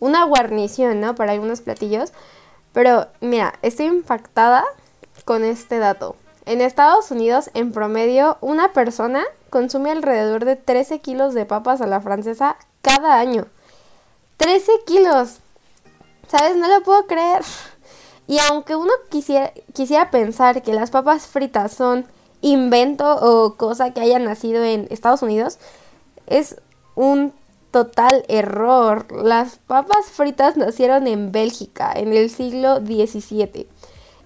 una 0.00 0.24
guarnición, 0.24 1.00
¿no? 1.00 1.14
Para 1.14 1.32
algunos 1.32 1.60
platillos. 1.60 2.12
Pero 2.72 3.08
mira, 3.20 3.54
estoy 3.62 3.86
impactada 3.86 4.64
con 5.24 5.44
este 5.44 5.78
dato. 5.78 6.16
En 6.44 6.60
Estados 6.60 7.10
Unidos, 7.10 7.50
en 7.54 7.72
promedio, 7.72 8.38
una 8.40 8.72
persona 8.72 9.24
consume 9.50 9.90
alrededor 9.90 10.44
de 10.44 10.54
13 10.56 11.00
kilos 11.00 11.34
de 11.34 11.44
papas 11.44 11.80
a 11.80 11.86
la 11.86 12.00
francesa 12.00 12.56
cada 12.82 13.18
año. 13.18 13.46
13 14.36 14.70
kilos. 14.86 15.40
¿Sabes? 16.28 16.56
No 16.56 16.68
lo 16.68 16.82
puedo 16.84 17.06
creer. 17.06 17.42
Y 18.28 18.38
aunque 18.38 18.76
uno 18.76 18.92
quisiera, 19.10 19.52
quisiera 19.72 20.10
pensar 20.10 20.62
que 20.62 20.72
las 20.72 20.90
papas 20.90 21.26
fritas 21.26 21.72
son 21.72 22.06
invento 22.46 23.16
o 23.16 23.54
cosa 23.54 23.92
que 23.92 24.00
haya 24.00 24.18
nacido 24.18 24.62
en 24.62 24.86
Estados 24.90 25.22
Unidos, 25.22 25.58
es 26.26 26.56
un 26.94 27.32
total 27.70 28.24
error. 28.28 29.06
Las 29.24 29.56
papas 29.66 30.06
fritas 30.12 30.56
nacieron 30.56 31.06
en 31.06 31.32
Bélgica 31.32 31.92
en 31.94 32.12
el 32.12 32.30
siglo 32.30 32.76
XVII. 32.78 33.66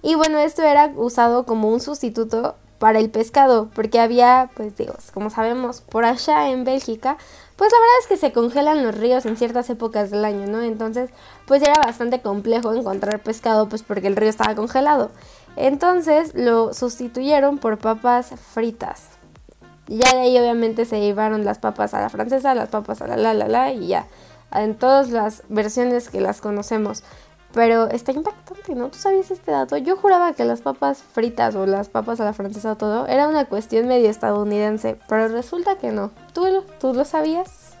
Y 0.03 0.15
bueno, 0.15 0.39
esto 0.39 0.61
era 0.63 0.91
usado 0.95 1.45
como 1.45 1.69
un 1.69 1.79
sustituto 1.79 2.55
para 2.79 2.99
el 2.99 3.11
pescado, 3.11 3.69
porque 3.75 3.99
había, 3.99 4.49
pues 4.55 4.75
digo, 4.75 4.95
como 5.13 5.29
sabemos, 5.29 5.81
por 5.81 6.03
allá 6.03 6.49
en 6.49 6.63
Bélgica, 6.63 7.17
pues 7.55 7.71
la 7.71 7.77
verdad 7.77 7.95
es 8.01 8.07
que 8.07 8.17
se 8.17 8.33
congelan 8.33 8.83
los 8.83 8.95
ríos 8.95 9.23
en 9.27 9.37
ciertas 9.37 9.69
épocas 9.69 10.09
del 10.09 10.25
año, 10.25 10.47
¿no? 10.47 10.61
Entonces, 10.61 11.11
pues 11.45 11.61
era 11.61 11.75
bastante 11.75 12.21
complejo 12.21 12.73
encontrar 12.73 13.19
pescado, 13.19 13.69
pues 13.69 13.83
porque 13.83 14.07
el 14.07 14.15
río 14.15 14.29
estaba 14.29 14.55
congelado. 14.55 15.11
Entonces 15.55 16.33
lo 16.35 16.73
sustituyeron 16.73 17.57
por 17.57 17.77
papas 17.77 18.31
fritas. 18.53 19.09
Ya 19.87 20.13
de 20.13 20.21
ahí 20.21 20.37
obviamente 20.37 20.85
se 20.85 21.01
llevaron 21.01 21.43
las 21.43 21.59
papas 21.59 21.93
a 21.93 22.01
la 22.01 22.09
francesa, 22.09 22.55
las 22.55 22.69
papas 22.69 23.01
a 23.01 23.07
la 23.07 23.17
la 23.17 23.33
la 23.33 23.47
la 23.47 23.73
y 23.73 23.87
ya. 23.87 24.07
En 24.53 24.75
todas 24.75 25.09
las 25.09 25.43
versiones 25.49 26.09
que 26.09 26.21
las 26.21 26.41
conocemos. 26.41 27.03
Pero 27.53 27.89
está 27.89 28.13
impactante, 28.13 28.75
¿no? 28.75 28.87
¿Tú 28.87 28.97
sabías 28.97 29.29
este 29.29 29.51
dato? 29.51 29.75
Yo 29.75 29.97
juraba 29.97 30.33
que 30.33 30.45
las 30.45 30.61
papas 30.61 31.03
fritas 31.03 31.53
o 31.55 31.65
las 31.65 31.89
papas 31.89 32.21
a 32.21 32.25
la 32.25 32.31
francesa 32.31 32.71
o 32.71 32.77
todo 32.77 33.07
era 33.07 33.27
una 33.27 33.45
cuestión 33.45 33.89
medio 33.89 34.09
estadounidense, 34.09 34.97
pero 35.09 35.27
resulta 35.27 35.77
que 35.77 35.91
no. 35.91 36.11
¿Tú, 36.33 36.45
tú 36.79 36.93
lo 36.93 37.03
sabías? 37.03 37.75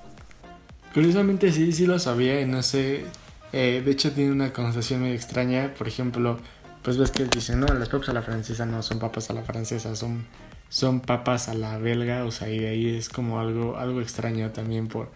Curiosamente 0.93 1.53
sí, 1.53 1.71
sí 1.71 1.85
lo 1.85 1.99
sabía 1.99 2.41
y 2.41 2.45
no 2.45 2.61
sé. 2.63 3.05
De 3.53 3.89
hecho 3.89 4.11
tiene 4.11 4.31
una 4.31 4.51
connotación 4.51 5.03
medio 5.03 5.15
extraña. 5.15 5.73
Por 5.77 5.87
ejemplo, 5.87 6.37
pues 6.83 6.97
ves 6.97 7.11
que 7.11 7.25
dicen, 7.25 7.59
no, 7.59 7.67
las 7.67 7.89
papas 7.89 8.09
a 8.09 8.13
la 8.13 8.21
francesa 8.21 8.65
no 8.65 8.81
son 8.81 8.99
papas 8.99 9.29
a 9.29 9.33
la 9.33 9.43
francesa, 9.43 9.95
son, 9.95 10.25
son 10.69 10.99
papas 11.01 11.49
a 11.49 11.53
la 11.53 11.77
belga. 11.77 12.25
O 12.25 12.31
sea, 12.31 12.49
y 12.49 12.59
de 12.59 12.69
ahí 12.69 12.95
es 12.95 13.09
como 13.09 13.39
algo, 13.39 13.77
algo 13.77 14.01
extraño 14.01 14.51
también 14.51 14.87
por 14.87 15.11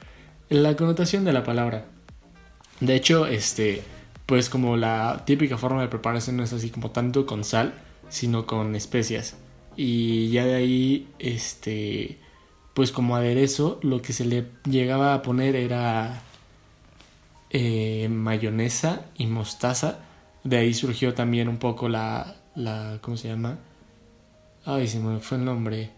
la 0.50 0.76
connotación 0.76 1.26
de 1.26 1.34
la 1.34 1.44
palabra. 1.44 1.86
De 2.80 2.96
hecho, 2.96 3.26
este 3.26 3.84
pues 4.26 4.50
como 4.50 4.76
la 4.78 5.24
típica 5.26 5.58
forma 5.58 5.82
de 5.82 5.88
prepararse 5.88 6.32
no 6.32 6.44
es 6.44 6.54
así 6.54 6.70
como 6.70 6.92
tanto 6.92 7.26
con 7.26 7.44
sal, 7.44 7.74
sino 8.10 8.46
con 8.46 8.76
especias. 8.76 9.36
Y 9.76 10.30
ya 10.30 10.46
de 10.46 10.56
ahí, 10.56 11.08
este, 11.20 12.18
pues 12.74 12.92
como 12.92 13.16
aderezo, 13.16 13.80
lo 13.84 14.02
que 14.02 14.14
se 14.14 14.26
le 14.26 14.48
llegaba 14.64 15.14
a 15.14 15.22
poner 15.22 15.56
era 15.56 16.22
eh, 17.52 18.08
mayonesa 18.10 19.06
y 19.16 19.28
mostaza. 19.28 20.00
De 20.46 20.58
ahí 20.58 20.74
surgió 20.74 21.14
también 21.14 21.50
un 21.50 21.58
poco 21.58 21.90
la, 21.90 22.36
la, 22.56 23.00
¿cómo 23.02 23.18
se 23.18 23.28
llama? 23.28 23.58
Ay, 24.64 24.88
se 24.88 25.00
me 25.00 25.20
fue 25.20 25.38
el 25.38 25.44
nombre. 25.44 25.90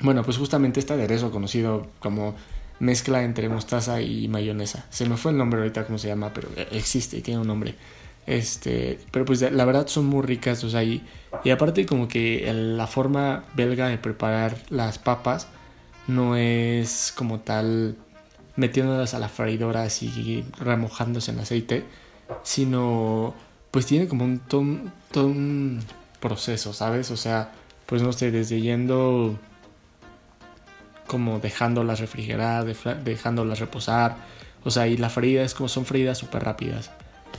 Bueno, 0.00 0.22
pues 0.22 0.38
justamente 0.38 0.80
este 0.80 0.92
aderezo 0.94 1.30
conocido 1.30 1.88
como 1.98 2.34
mezcla 2.78 3.24
entre 3.24 3.48
mostaza 3.48 4.00
y 4.00 4.28
mayonesa. 4.28 4.86
Se 4.90 5.08
me 5.08 5.16
fue 5.16 5.32
el 5.32 5.38
nombre 5.38 5.60
ahorita 5.60 5.84
cómo 5.86 5.98
se 5.98 6.06
llama, 6.06 6.32
pero 6.32 6.48
existe 6.70 7.18
y 7.18 7.20
tiene 7.20 7.40
un 7.40 7.48
nombre. 7.48 7.74
Este, 8.26 9.00
pero 9.10 9.24
pues 9.24 9.40
la 9.40 9.64
verdad 9.64 9.88
son 9.88 10.06
muy 10.06 10.22
ricas, 10.22 10.62
o 10.62 10.82
y, 10.82 11.02
y 11.44 11.50
aparte 11.50 11.84
como 11.84 12.06
que 12.06 12.48
la 12.52 12.86
forma 12.86 13.44
belga 13.56 13.88
de 13.88 13.98
preparar 13.98 14.56
las 14.68 14.98
papas 14.98 15.48
no 16.06 16.36
es 16.36 17.12
como 17.16 17.40
tal 17.40 17.96
metiéndolas 18.54 19.14
a 19.14 19.18
la 19.18 19.28
freidora 19.28 19.84
así 19.84 20.44
remojándose 20.58 21.30
en 21.30 21.40
aceite, 21.40 21.84
sino 22.42 23.34
pues 23.70 23.86
tiene 23.86 24.08
como 24.08 24.24
un 24.24 24.40
todo 24.40 25.26
un 25.26 25.80
proceso, 26.20 26.72
¿sabes? 26.72 27.10
O 27.10 27.16
sea, 27.16 27.52
pues 27.86 28.02
no 28.02 28.12
sé, 28.12 28.30
desde 28.30 28.60
yendo 28.60 29.38
como 31.06 31.40
dejándolas 31.40 32.00
refrigerar, 32.00 32.64
dejándolas 33.02 33.58
reposar. 33.58 34.16
O 34.64 34.70
sea, 34.70 34.86
y 34.86 34.96
la 34.96 35.08
freída 35.10 35.42
es 35.42 35.54
como 35.54 35.68
son 35.68 35.86
fridas 35.86 36.18
súper 36.18 36.44
rápidas. 36.44 36.90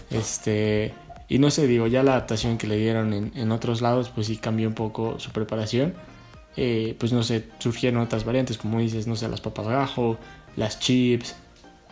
Este, 0.10 0.94
y 1.30 1.38
no 1.40 1.52
sé, 1.52 1.68
digo, 1.68 1.88
ya 1.88 2.04
la 2.04 2.14
adaptación 2.14 2.58
que 2.58 2.68
le 2.68 2.78
dieron 2.78 3.14
en, 3.14 3.52
otros 3.52 3.82
lados, 3.82 4.10
pues 4.10 4.28
sí 4.28 4.38
cambió 4.38 4.68
un 4.68 4.74
poco 4.74 5.20
su 5.20 5.32
preparación. 5.32 5.94
Eh, 6.58 6.96
pues 7.00 7.14
no 7.14 7.24
sé, 7.24 7.46
surgieron 7.60 8.02
otras 8.02 8.26
variantes, 8.26 8.58
como 8.58 8.80
dices, 8.80 9.08
no 9.08 9.16
sé, 9.16 9.30
las 9.30 9.40
papas 9.40 9.68
gajo, 9.68 10.18
las 10.58 10.80
chips. 10.80 11.36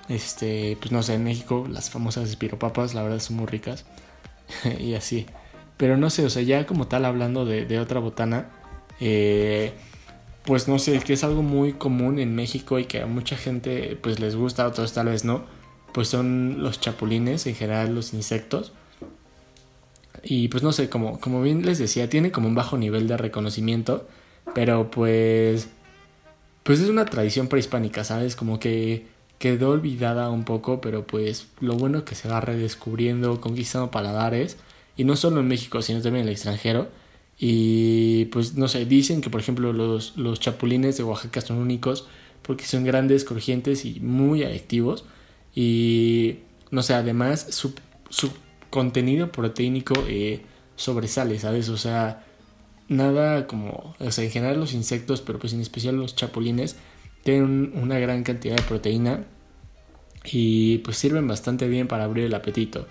Este, 0.09 0.77
pues 0.79 0.91
no 0.91 1.03
sé, 1.03 1.15
en 1.15 1.23
México 1.23 1.67
las 1.69 1.89
famosas 1.89 2.29
espiropapas, 2.29 2.93
la 2.93 3.03
verdad 3.03 3.19
son 3.19 3.37
muy 3.37 3.45
ricas. 3.45 3.85
y 4.79 4.93
así. 4.93 5.25
Pero 5.77 5.97
no 5.97 6.09
sé, 6.09 6.25
o 6.25 6.29
sea, 6.29 6.41
ya 6.41 6.65
como 6.65 6.87
tal 6.87 7.05
hablando 7.05 7.45
de, 7.45 7.79
otra 7.79 7.99
botana, 7.99 8.49
eh, 8.99 9.73
pues 10.43 10.67
no 10.67 10.79
sé, 10.79 10.99
que 10.99 11.13
es 11.13 11.23
algo 11.23 11.43
muy 11.43 11.73
común 11.73 12.19
en 12.19 12.35
México 12.35 12.79
y 12.79 12.85
que 12.85 13.01
a 13.01 13.05
mucha 13.05 13.37
gente 13.37 13.97
pues 14.01 14.19
les 14.19 14.35
gusta, 14.35 14.63
a 14.63 14.67
otros 14.67 14.93
tal 14.93 15.07
vez 15.07 15.23
no, 15.25 15.43
pues 15.93 16.07
son 16.07 16.63
los 16.63 16.79
chapulines, 16.79 17.45
en 17.45 17.55
general 17.55 17.93
los 17.93 18.13
insectos. 18.13 18.73
Y 20.23 20.47
pues 20.47 20.63
no 20.63 20.71
sé, 20.71 20.89
como, 20.89 21.19
como 21.19 21.41
bien 21.41 21.65
les 21.65 21.77
decía, 21.77 22.09
tiene 22.09 22.31
como 22.31 22.47
un 22.47 22.55
bajo 22.55 22.77
nivel 22.77 23.07
de 23.07 23.17
reconocimiento, 23.17 24.07
pero 24.55 24.89
pues 24.89 25.69
pues 26.63 26.81
es 26.81 26.89
una 26.89 27.05
tradición 27.05 27.47
prehispánica, 27.47 28.03
¿sabes? 28.03 28.35
Como 28.35 28.59
que 28.59 29.07
quedó 29.39 29.71
olvidada 29.71 30.29
un 30.29 30.43
poco, 30.43 30.81
pero 30.81 31.05
pues 31.05 31.47
lo 31.59 31.75
bueno 31.75 32.05
que 32.05 32.15
se 32.15 32.27
va 32.27 32.41
redescubriendo, 32.41 33.39
conquistando 33.41 33.91
paladares, 33.91 34.57
y 34.95 35.03
no 35.03 35.15
solo 35.15 35.41
en 35.41 35.47
México, 35.47 35.81
sino 35.81 36.01
también 36.01 36.23
en 36.23 36.29
el 36.29 36.33
extranjero. 36.33 36.89
Y 37.39 38.25
pues 38.25 38.55
no 38.55 38.67
sé, 38.67 38.85
dicen 38.85 39.21
que 39.21 39.29
por 39.29 39.39
ejemplo 39.41 39.73
los, 39.73 40.17
los 40.17 40.39
chapulines 40.39 40.97
de 40.97 41.03
Oaxaca 41.03 41.41
son 41.41 41.57
únicos 41.57 42.07
porque 42.41 42.65
son 42.65 42.83
grandes, 42.83 43.25
crujientes 43.25 43.85
y 43.85 43.99
muy 43.99 44.43
adictivos. 44.43 45.05
Y 45.53 46.39
no 46.71 46.81
sé, 46.81 46.93
además 46.95 47.47
su, 47.51 47.73
su 48.09 48.31
contenido 48.69 49.31
proteínico 49.31 49.93
eh, 50.07 50.41
sobresale, 50.75 51.39
¿sabes? 51.39 51.69
O 51.69 51.77
sea, 51.77 52.25
nada 52.87 53.47
como, 53.47 53.95
o 53.99 54.11
sea, 54.11 54.23
en 54.23 54.31
general 54.31 54.59
los 54.59 54.73
insectos, 54.73 55.21
pero 55.21 55.39
pues 55.39 55.53
en 55.53 55.61
especial 55.61 55.95
los 55.95 56.15
chapulines, 56.15 56.77
tienen 57.27 57.73
una 57.75 57.99
gran 57.99 58.23
cantidad 58.23 58.55
de 58.55 58.61
proteína 58.61 59.25
y 60.23 60.77
pues 60.77 60.95
sirven 60.95 61.27
bastante 61.27 61.67
bien 61.67 61.89
para 61.89 62.05
abrir 62.05 62.23
el 62.23 62.33
apetito. 62.33 62.87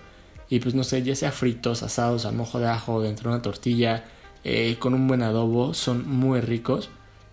Y 0.47 0.59
pues 0.59 0.75
no 0.75 0.83
sé, 0.83 1.01
ya 1.01 1.15
sea 1.15 1.31
fritos, 1.31 1.81
asados 1.81 2.27
al 2.27 2.35
mojo 2.35 2.59
de 2.59 2.67
ajo, 2.67 3.01
dentro 3.01 3.31
de 3.31 3.35
una 3.35 3.41
tortilla, 3.41 4.05
eh, 4.43 4.75
con 4.77 4.93
un 4.93 5.07
buen 5.07 5.23
adobo, 5.23 5.73
son 5.73 6.07
muy 6.07 6.39
ricos 6.41 6.91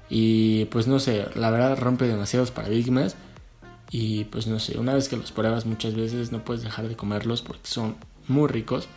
y 0.08 0.64
pues 0.66 0.86
no 0.86 0.98
sé, 0.98 1.26
la 1.34 1.50
verdad 1.50 1.78
rompe 1.78 2.06
demasiados 2.06 2.50
paradigmas 2.50 3.16
y 3.90 4.24
pues 4.24 4.46
no 4.46 4.58
sé, 4.58 4.78
una 4.78 4.94
vez 4.94 5.10
que 5.10 5.18
los 5.18 5.30
pruebas 5.30 5.66
muchas 5.66 5.94
veces 5.94 6.32
no 6.32 6.42
puedes 6.42 6.62
dejar 6.62 6.88
de 6.88 6.96
comerlos 6.96 7.42
porque 7.42 7.66
son 7.66 7.96
muy 8.28 8.48
ricos 8.48 8.88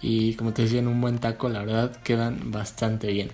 y 0.00 0.34
como 0.34 0.52
te 0.52 0.62
decía 0.62 0.78
en 0.78 0.86
un 0.86 1.00
buen 1.00 1.18
taco 1.18 1.48
la 1.48 1.64
verdad 1.64 1.96
quedan 2.04 2.52
bastante 2.52 3.08
bien. 3.08 3.32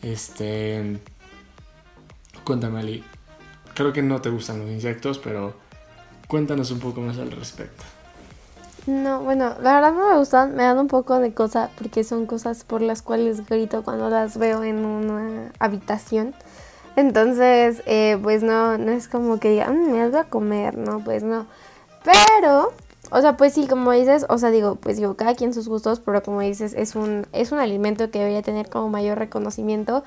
Este... 0.00 1.00
Cuéntame 2.44 2.78
Ali, 2.78 3.04
creo 3.76 3.92
que 3.92 4.02
no 4.02 4.20
te 4.20 4.30
gustan 4.30 4.60
los 4.60 4.70
insectos, 4.70 5.18
pero 5.20 5.54
cuéntanos 6.26 6.72
un 6.72 6.80
poco 6.80 7.00
más 7.00 7.18
al 7.18 7.30
respecto. 7.30 7.84
No, 8.86 9.20
bueno, 9.20 9.54
la 9.62 9.74
verdad 9.74 9.92
no 9.92 10.10
me 10.10 10.18
gustan, 10.18 10.54
me 10.54 10.62
dan 10.62 10.78
un 10.78 10.86
poco 10.86 11.18
de 11.18 11.34
cosa 11.34 11.70
porque 11.76 12.04
son 12.04 12.26
cosas 12.26 12.64
por 12.64 12.82
las 12.82 13.02
cuales 13.02 13.46
grito 13.46 13.82
cuando 13.82 14.08
las 14.08 14.38
veo 14.38 14.64
en 14.64 14.84
una 14.84 15.52
habitación. 15.58 16.34
Entonces, 16.94 17.82
eh, 17.86 18.18
pues 18.22 18.42
no, 18.42 18.78
no 18.78 18.92
es 18.92 19.08
como 19.08 19.38
que 19.38 19.50
diga, 19.50 19.70
mm, 19.70 19.92
me 19.92 20.08
voy 20.08 20.18
a 20.18 20.24
comer, 20.24 20.78
no, 20.78 21.00
pues 21.00 21.24
no. 21.24 21.46
Pero, 22.04 22.72
o 23.10 23.20
sea, 23.20 23.36
pues 23.36 23.52
sí, 23.52 23.66
como 23.66 23.90
dices, 23.92 24.24
o 24.28 24.38
sea, 24.38 24.50
digo, 24.50 24.76
pues 24.76 24.96
digo, 24.96 25.14
cada 25.14 25.34
quien 25.34 25.52
sus 25.52 25.68
gustos, 25.68 26.00
pero 26.00 26.22
como 26.22 26.40
dices, 26.40 26.72
es 26.72 26.94
un, 26.94 27.26
es 27.32 27.52
un 27.52 27.58
alimento 27.58 28.10
que 28.10 28.20
debería 28.20 28.42
tener 28.42 28.70
como 28.70 28.88
mayor 28.88 29.18
reconocimiento 29.18 30.04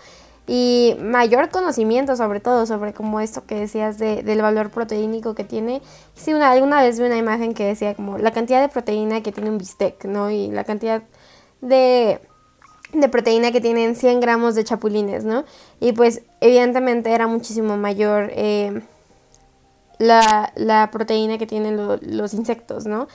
y 0.52 0.96
mayor 1.00 1.50
conocimiento 1.50 2.16
sobre 2.16 2.40
todo 2.40 2.66
sobre 2.66 2.92
como 2.92 3.20
esto 3.20 3.46
que 3.46 3.54
decías 3.54 4.00
de, 4.00 4.24
del 4.24 4.42
valor 4.42 4.72
proteínico 4.72 5.36
que 5.36 5.44
tiene. 5.44 5.80
Sí, 6.16 6.34
una, 6.34 6.50
alguna 6.50 6.82
vez 6.82 7.00
vi 7.00 7.06
una 7.06 7.18
imagen 7.18 7.54
que 7.54 7.66
decía 7.66 7.94
como 7.94 8.18
la 8.18 8.32
cantidad 8.32 8.60
de 8.60 8.68
proteína 8.68 9.22
que 9.22 9.32
tiene 9.32 9.52
un 9.52 9.60
bistec, 9.60 10.06
¿no? 10.06 10.32
Y 10.32 10.48
la 10.48 10.64
cantidad 10.64 11.04
de, 11.62 12.20
proteína 13.12 13.52
que 13.52 13.62
tienen 13.62 13.96
100 13.96 14.22
gramos 14.22 14.56
de 14.56 14.64
chapulines, 14.64 15.24
¿no? 15.24 15.46
Y 15.80 15.92
pues 15.92 16.24
evidentemente 16.42 17.12
era 17.12 17.28
muchísimo 17.28 17.78
mayor 17.78 18.32
eh, 18.34 18.82
la, 20.00 20.90
proteína 20.92 21.38
que 21.38 21.46
tienen 21.46 21.78
los 21.78 22.34
insectos, 22.34 22.88
¿no? 22.88 23.08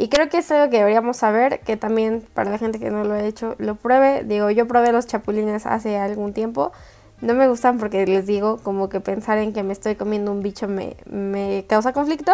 Y 0.00 0.08
creo 0.08 0.30
que 0.30 0.38
es 0.38 0.50
algo 0.50 0.70
que 0.70 0.78
deberíamos 0.78 1.18
saber, 1.18 1.60
que 1.60 1.76
también 1.76 2.26
para 2.32 2.50
la 2.50 2.56
gente 2.56 2.78
que 2.78 2.90
no 2.90 3.04
lo 3.04 3.12
ha 3.12 3.22
hecho, 3.22 3.54
lo 3.58 3.74
pruebe. 3.74 4.24
Digo, 4.24 4.48
yo 4.48 4.66
probé 4.66 4.92
los 4.92 5.06
chapulines 5.06 5.66
hace 5.66 5.98
algún 5.98 6.32
tiempo. 6.32 6.72
No 7.20 7.34
me 7.34 7.46
gustan 7.48 7.76
porque 7.76 8.06
les 8.06 8.24
digo, 8.24 8.56
como 8.62 8.88
que 8.88 9.00
pensar 9.00 9.36
en 9.36 9.52
que 9.52 9.62
me 9.62 9.74
estoy 9.74 9.96
comiendo 9.96 10.32
un 10.32 10.42
bicho 10.42 10.68
me, 10.68 10.96
me 11.04 11.66
causa 11.68 11.92
conflicto. 11.92 12.32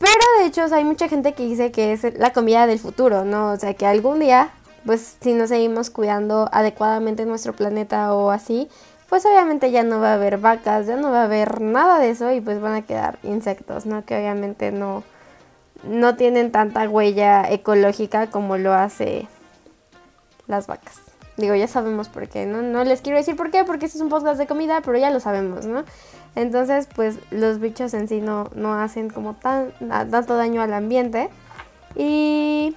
Pero 0.00 0.24
de 0.40 0.46
hecho, 0.46 0.62
hay 0.74 0.84
mucha 0.84 1.06
gente 1.06 1.34
que 1.34 1.44
dice 1.44 1.70
que 1.70 1.92
es 1.92 2.18
la 2.18 2.32
comida 2.32 2.66
del 2.66 2.80
futuro, 2.80 3.24
¿no? 3.24 3.52
O 3.52 3.56
sea, 3.56 3.74
que 3.74 3.86
algún 3.86 4.18
día, 4.18 4.50
pues 4.84 5.18
si 5.20 5.34
nos 5.34 5.50
seguimos 5.50 5.88
cuidando 5.90 6.48
adecuadamente 6.50 7.26
nuestro 7.26 7.52
planeta 7.52 8.12
o 8.12 8.32
así, 8.32 8.68
pues 9.08 9.24
obviamente 9.24 9.70
ya 9.70 9.84
no 9.84 10.00
va 10.00 10.10
a 10.10 10.14
haber 10.14 10.38
vacas, 10.38 10.88
ya 10.88 10.96
no 10.96 11.12
va 11.12 11.20
a 11.20 11.24
haber 11.26 11.60
nada 11.60 12.00
de 12.00 12.10
eso 12.10 12.32
y 12.32 12.40
pues 12.40 12.60
van 12.60 12.74
a 12.74 12.82
quedar 12.82 13.20
insectos, 13.22 13.86
¿no? 13.86 14.04
Que 14.04 14.16
obviamente 14.16 14.72
no, 14.72 15.04
no 15.84 16.16
tienen 16.16 16.52
tanta 16.52 16.88
huella 16.88 17.50
ecológica 17.50 18.28
como 18.28 18.56
lo 18.56 18.72
hace 18.72 19.28
las 20.46 20.66
vacas. 20.66 21.00
Digo, 21.36 21.54
ya 21.54 21.68
sabemos 21.68 22.08
por 22.08 22.28
qué, 22.28 22.44
¿no? 22.44 22.60
No 22.60 22.84
les 22.84 23.00
quiero 23.00 23.16
decir 23.16 23.36
por 23.36 23.50
qué, 23.50 23.64
porque 23.64 23.86
este 23.86 23.98
es 23.98 24.02
un 24.02 24.10
podcast 24.10 24.38
de 24.38 24.46
comida, 24.46 24.82
pero 24.84 24.98
ya 24.98 25.10
lo 25.10 25.20
sabemos, 25.20 25.64
¿no? 25.64 25.84
Entonces, 26.34 26.86
pues 26.94 27.18
los 27.30 27.60
bichos 27.60 27.94
en 27.94 28.08
sí 28.08 28.20
no, 28.20 28.50
no 28.54 28.74
hacen 28.74 29.08
como 29.08 29.34
tan, 29.34 29.72
tanto 29.88 30.36
daño 30.36 30.60
al 30.60 30.74
ambiente. 30.74 31.30
Y 31.96 32.76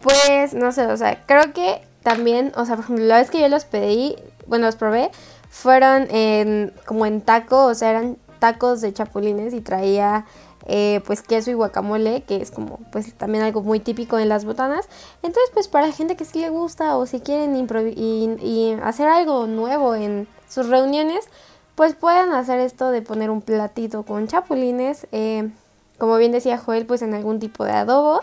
pues, 0.00 0.54
no 0.54 0.72
sé, 0.72 0.86
o 0.86 0.96
sea, 0.96 1.24
creo 1.26 1.52
que 1.52 1.82
también, 2.02 2.52
o 2.56 2.64
sea, 2.64 2.76
por 2.76 2.84
ejemplo, 2.84 3.04
la 3.04 3.18
vez 3.18 3.30
que 3.30 3.40
yo 3.40 3.48
los 3.48 3.64
pedí, 3.64 4.16
bueno, 4.46 4.66
los 4.66 4.76
probé, 4.76 5.10
fueron 5.48 6.06
en, 6.10 6.72
como 6.86 7.06
en 7.06 7.20
taco, 7.22 7.66
o 7.66 7.74
sea, 7.74 7.90
eran 7.90 8.18
tacos 8.38 8.80
de 8.80 8.92
chapulines 8.92 9.52
y 9.52 9.60
traía 9.60 10.26
eh, 10.66 11.00
pues 11.06 11.22
queso 11.22 11.50
y 11.50 11.54
guacamole, 11.54 12.22
que 12.22 12.36
es 12.36 12.50
como 12.50 12.78
pues 12.92 13.14
también 13.14 13.44
algo 13.44 13.62
muy 13.62 13.80
típico 13.80 14.18
en 14.18 14.28
las 14.28 14.44
botanas. 14.44 14.88
Entonces 15.22 15.50
pues 15.52 15.68
para 15.68 15.92
gente 15.92 16.16
que 16.16 16.24
sí 16.24 16.40
le 16.40 16.50
gusta 16.50 16.96
o 16.96 17.06
si 17.06 17.20
quieren 17.20 17.56
y, 17.56 18.76
hacer 18.82 19.08
algo 19.08 19.46
nuevo 19.46 19.94
en 19.94 20.28
sus 20.48 20.68
reuniones, 20.68 21.28
pues 21.74 21.94
pueden 21.94 22.32
hacer 22.32 22.60
esto 22.60 22.90
de 22.90 23.02
poner 23.02 23.30
un 23.30 23.42
platito 23.42 24.02
con 24.04 24.28
chapulines, 24.28 25.06
eh, 25.12 25.48
como 25.98 26.16
bien 26.16 26.32
decía 26.32 26.58
Joel, 26.58 26.86
pues 26.86 27.02
en 27.02 27.14
algún 27.14 27.40
tipo 27.40 27.64
de 27.64 27.72
adobo. 27.72 28.22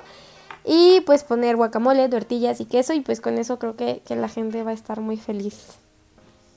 Y 0.69 1.01
pues 1.01 1.23
poner 1.23 1.55
guacamole, 1.55 2.09
tortillas 2.09 2.59
y 2.59 2.65
queso 2.65 2.93
y 2.93 2.99
pues 2.99 3.21
con 3.21 3.37
eso 3.37 3.57
creo 3.57 3.77
que, 3.77 4.01
que 4.05 4.17
la 4.17 4.27
gente 4.27 4.63
va 4.63 4.71
a 4.71 4.73
estar 4.73 4.99
muy 4.99 5.15
feliz 5.15 5.77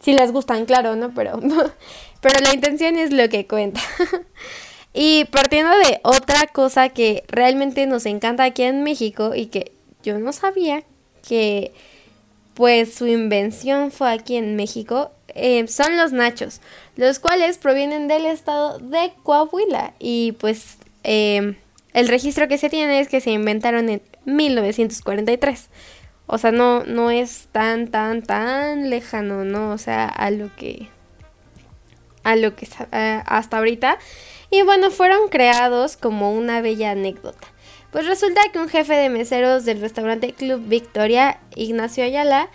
si 0.01 0.13
les 0.13 0.33
gustan, 0.33 0.65
claro, 0.65 0.97
¿no? 0.97 1.13
Pero, 1.15 1.39
pero 2.21 2.41
la 2.41 2.53
intención 2.53 2.97
es 2.97 3.13
lo 3.13 3.29
que 3.29 3.47
cuenta. 3.47 3.81
y 4.93 5.25
partiendo 5.27 5.77
de 5.79 6.01
otra 6.03 6.47
cosa 6.47 6.89
que 6.89 7.25
realmente 7.29 7.87
nos 7.87 8.07
encanta 8.07 8.45
aquí 8.45 8.63
en 8.63 8.83
México 8.83 9.35
y 9.35 9.47
que 9.47 9.73
yo 10.03 10.19
no 10.19 10.33
sabía 10.33 10.83
que 11.27 11.73
pues 12.55 12.95
su 12.95 13.07
invención 13.07 13.91
fue 13.91 14.11
aquí 14.13 14.37
en 14.37 14.57
México, 14.57 15.13
eh, 15.29 15.67
son 15.69 15.97
los 15.97 16.13
nachos, 16.13 16.61
los 16.97 17.19
cuales 17.19 17.59
provienen 17.59 18.09
del 18.09 18.27
estado 18.27 18.79
de 18.79 19.13
Coahuila 19.23 19.95
y 19.99 20.33
pues 20.33 20.79
eh, 21.05 21.57
el 21.93 22.09
registro 22.09 22.49
que 22.49 22.59
se 22.59 22.71
tiene 22.71 23.01
es 23.01 23.09
que 23.09 23.21
se 23.21 23.31
inventaron 23.31 23.89
en 23.89 24.03
1943. 24.25 25.69
O 26.27 26.39
sea, 26.39 26.53
no, 26.53 26.85
no 26.85 27.11
es 27.11 27.49
tan, 27.51 27.89
tan, 27.89 28.23
tan 28.23 28.89
lejano, 28.89 29.45
¿no? 29.45 29.73
O 29.73 29.79
sea, 29.79 30.07
a 30.07 30.31
lo 30.31 30.55
que. 30.55 30.89
A 32.23 32.37
lo 32.37 32.55
que 32.55 32.69
hasta 33.27 33.59
ahorita. 33.59 33.99
Y 34.51 34.63
bueno, 34.63 34.91
fueron 34.91 35.29
creados 35.29 35.97
como 35.97 36.33
una 36.33 36.61
bella 36.61 36.91
anécdota. 36.91 37.47
Pues 37.93 38.07
resulta 38.07 38.41
que 38.53 38.59
un 38.59 38.69
jefe 38.69 38.95
de 38.95 39.09
meseros 39.09 39.65
del 39.65 39.81
restaurante 39.81 40.33
Club 40.33 40.63
Victoria, 40.67 41.41
Ignacio 41.57 42.05
Ayala, 42.05 42.49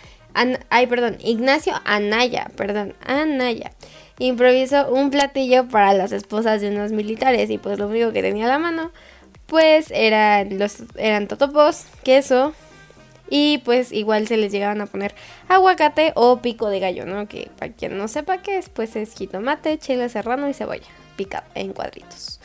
ay, 0.70 0.86
perdón, 0.86 1.16
Ignacio 1.20 1.74
Anaya, 1.84 2.50
perdón, 2.56 2.94
Anaya, 3.04 3.72
improvisó 4.18 4.90
un 4.90 5.10
platillo 5.10 5.68
para 5.68 5.92
las 5.92 6.12
esposas 6.12 6.60
de 6.60 6.70
unos 6.70 6.92
militares 6.92 7.50
y 7.50 7.58
pues 7.58 7.78
lo 7.78 7.88
único 7.88 8.12
que 8.12 8.22
tenía 8.22 8.46
a 8.46 8.48
la 8.48 8.58
mano, 8.58 8.92
pues 9.46 9.90
eran 9.90 10.58
los 10.58 10.84
eran 10.96 11.28
totopos, 11.28 11.84
queso, 12.02 12.54
y 13.28 13.58
pues 13.58 13.92
igual 13.92 14.26
se 14.28 14.36
les 14.36 14.52
llegaban 14.52 14.80
a 14.80 14.86
poner 14.86 15.14
aguacate 15.48 16.12
o 16.14 16.38
pico 16.40 16.70
de 16.70 16.80
gallo, 16.80 17.04
¿no? 17.04 17.28
Que 17.28 17.50
para 17.58 17.72
quien 17.72 17.98
no 17.98 18.08
sepa 18.08 18.38
qué 18.38 18.56
es, 18.56 18.68
pues 18.68 18.96
es 18.96 19.14
jitomate, 19.14 19.78
chile 19.78 20.08
serrano 20.08 20.48
y 20.48 20.54
cebolla 20.54 20.86
picado 21.16 21.46
en 21.54 21.72
cuadritos. 21.72 22.40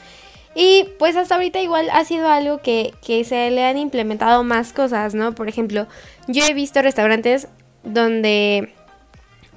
Y 0.54 0.90
pues 1.00 1.16
hasta 1.16 1.36
ahorita 1.36 1.62
igual 1.62 1.90
ha 1.92 2.04
sido 2.04 2.28
algo 2.28 2.60
que, 2.62 2.94
se 3.25 3.51
le 3.51 3.66
han 3.66 3.78
implementado 3.78 4.44
más 4.44 4.74
cosas, 4.74 5.13
¿no? 5.13 5.34
Por 5.34 5.48
ejemplo, 5.48 5.88
yo 6.28 6.43
he 6.45 6.54
visto 6.54 6.82
restaurantes 6.82 7.48
donde 7.84 8.74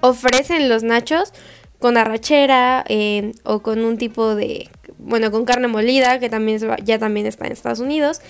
ofrecen 0.00 0.68
los 0.68 0.82
nachos 0.82 1.32
con 1.78 1.96
arrachera 1.96 2.84
eh, 2.88 3.32
o 3.42 3.60
con 3.60 3.84
un 3.84 3.98
tipo 3.98 4.34
de, 4.34 4.70
bueno, 4.98 5.30
con 5.30 5.44
carne 5.44 5.66
molida, 5.66 6.20
que 6.20 6.30
también 6.30 6.60
ya 6.84 6.98
también 6.98 7.26
está 7.26 7.46
en 7.46 7.52
Estados 7.52 7.80
Unidos. 7.80 8.20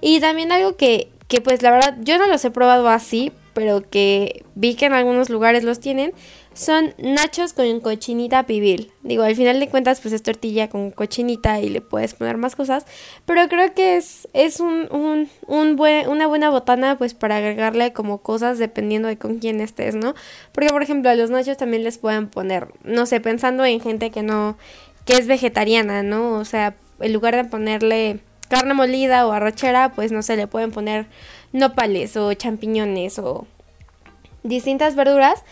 Y 0.00 0.20
también 0.20 0.50
algo 0.50 0.76
que, 0.76 1.10
que 1.28 1.40
pues 1.40 1.62
la 1.62 1.70
verdad 1.70 1.96
yo 2.00 2.18
no 2.18 2.26
los 2.26 2.44
he 2.44 2.50
probado 2.50 2.88
así, 2.88 3.32
pero 3.52 3.88
que 3.88 4.44
vi 4.54 4.74
que 4.74 4.86
en 4.86 4.94
algunos 4.94 5.28
lugares 5.28 5.62
los 5.62 5.78
tienen, 5.78 6.12
son 6.54 6.94
nachos 6.98 7.52
con 7.52 7.80
cochinita 7.80 8.44
pibil. 8.44 8.92
Digo, 9.02 9.24
al 9.24 9.36
final 9.36 9.60
de 9.60 9.68
cuentas 9.68 10.00
pues 10.00 10.14
es 10.14 10.22
tortilla 10.22 10.68
con 10.68 10.92
cochinita 10.92 11.60
y 11.60 11.68
le 11.68 11.80
puedes 11.80 12.14
poner 12.14 12.36
más 12.36 12.56
cosas, 12.56 12.86
pero 13.26 13.48
creo 13.48 13.74
que 13.74 13.96
es, 13.96 14.28
es 14.32 14.60
un, 14.60 14.88
un, 14.90 15.28
un 15.46 15.76
buen, 15.76 16.08
una 16.08 16.26
buena 16.26 16.50
botana 16.50 16.96
pues 16.96 17.12
para 17.12 17.36
agregarle 17.36 17.92
como 17.92 18.18
cosas 18.18 18.58
dependiendo 18.58 19.08
de 19.08 19.18
con 19.18 19.38
quién 19.38 19.60
estés, 19.60 19.96
¿no? 19.96 20.14
Porque 20.52 20.70
por 20.70 20.82
ejemplo 20.82 21.10
a 21.10 21.16
los 21.16 21.30
nachos 21.30 21.56
también 21.56 21.84
les 21.84 21.98
pueden 21.98 22.28
poner, 22.28 22.68
no 22.84 23.04
sé, 23.04 23.20
pensando 23.20 23.64
en 23.64 23.80
gente 23.80 24.10
que 24.10 24.22
no, 24.22 24.56
que 25.04 25.14
es 25.14 25.26
vegetariana, 25.26 26.02
¿no? 26.02 26.34
O 26.34 26.44
sea, 26.44 26.76
en 27.00 27.12
lugar 27.12 27.34
de 27.34 27.44
ponerle 27.44 28.20
carne 28.48 28.74
molida 28.74 29.26
o 29.26 29.32
arrochera, 29.32 29.92
pues 29.92 30.12
no 30.12 30.22
se 30.22 30.36
le 30.36 30.46
pueden 30.46 30.70
poner 30.70 31.06
nopales 31.52 32.16
o 32.16 32.32
champiñones 32.34 33.18
o 33.18 33.46
distintas 34.44 34.94
verduras 34.94 35.42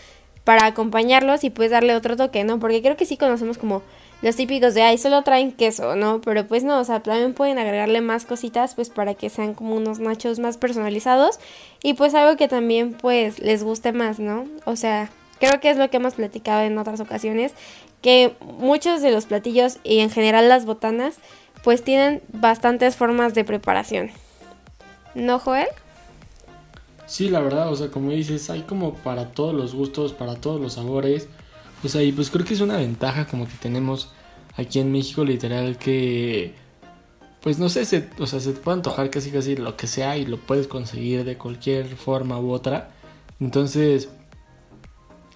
para 0.43 0.65
acompañarlos 0.65 1.43
y 1.43 1.49
pues 1.49 1.71
darle 1.71 1.95
otro 1.95 2.17
toque, 2.17 2.43
¿no? 2.43 2.59
Porque 2.59 2.81
creo 2.81 2.97
que 2.97 3.05
sí 3.05 3.17
conocemos 3.17 3.57
como 3.57 3.81
los 4.21 4.35
típicos 4.37 4.73
de, 4.73 4.83
ay, 4.83 4.97
solo 4.97 5.21
traen 5.23 5.51
queso, 5.51 5.95
¿no? 5.95 6.21
Pero 6.21 6.47
pues 6.47 6.63
no, 6.63 6.79
o 6.79 6.83
sea, 6.83 7.01
también 7.01 7.33
pueden 7.33 7.59
agregarle 7.59 8.01
más 8.01 8.25
cositas 8.25 8.73
pues 8.73 8.89
para 8.89 9.15
que 9.15 9.29
sean 9.29 9.53
como 9.53 9.75
unos 9.75 9.99
nachos 9.99 10.39
más 10.39 10.57
personalizados 10.57 11.39
y 11.81 11.93
pues 11.93 12.15
algo 12.15 12.37
que 12.37 12.47
también 12.47 12.93
pues 12.93 13.39
les 13.39 13.63
guste 13.63 13.91
más, 13.91 14.19
¿no? 14.19 14.45
O 14.65 14.75
sea, 14.77 15.09
creo 15.39 15.59
que 15.59 15.69
es 15.69 15.77
lo 15.77 15.89
que 15.89 15.97
hemos 15.97 16.13
platicado 16.13 16.61
en 16.61 16.77
otras 16.77 17.01
ocasiones, 17.01 17.53
que 18.01 18.33
muchos 18.39 19.01
de 19.01 19.11
los 19.11 19.25
platillos 19.25 19.79
y 19.83 19.99
en 19.99 20.09
general 20.09 20.47
las 20.47 20.65
botanas 20.65 21.15
pues 21.63 21.83
tienen 21.83 22.21
bastantes 22.29 22.95
formas 22.95 23.33
de 23.33 23.43
preparación. 23.43 24.11
¿No, 25.15 25.39
Joel? 25.39 25.67
Sí, 27.05 27.29
la 27.29 27.41
verdad, 27.41 27.71
o 27.71 27.75
sea, 27.75 27.89
como 27.89 28.11
dices, 28.11 28.49
hay 28.49 28.61
como 28.61 28.95
para 28.95 29.31
todos 29.31 29.53
los 29.53 29.73
gustos, 29.73 30.13
para 30.13 30.35
todos 30.35 30.59
los 30.61 30.73
sabores. 30.73 31.27
O 31.83 31.89
sea, 31.89 32.01
y 32.01 32.11
pues 32.11 32.29
creo 32.29 32.45
que 32.45 32.53
es 32.53 32.61
una 32.61 32.77
ventaja 32.77 33.27
como 33.27 33.45
que 33.45 33.53
tenemos 33.59 34.09
aquí 34.55 34.79
en 34.79 34.91
México, 34.91 35.25
literal, 35.25 35.77
que 35.77 36.53
pues 37.41 37.59
no 37.59 37.67
sé, 37.67 37.83
se, 37.83 38.09
o 38.19 38.25
sea, 38.25 38.39
se 38.39 38.53
te 38.53 38.59
puede 38.61 38.77
antojar 38.77 39.09
casi 39.09 39.29
casi 39.29 39.57
lo 39.57 39.75
que 39.75 39.85
sea 39.85 40.17
y 40.17 40.25
lo 40.25 40.37
puedes 40.37 40.67
conseguir 40.67 41.25
de 41.25 41.37
cualquier 41.37 41.87
forma 41.97 42.39
u 42.39 42.51
otra. 42.51 42.91
Entonces, 43.41 44.07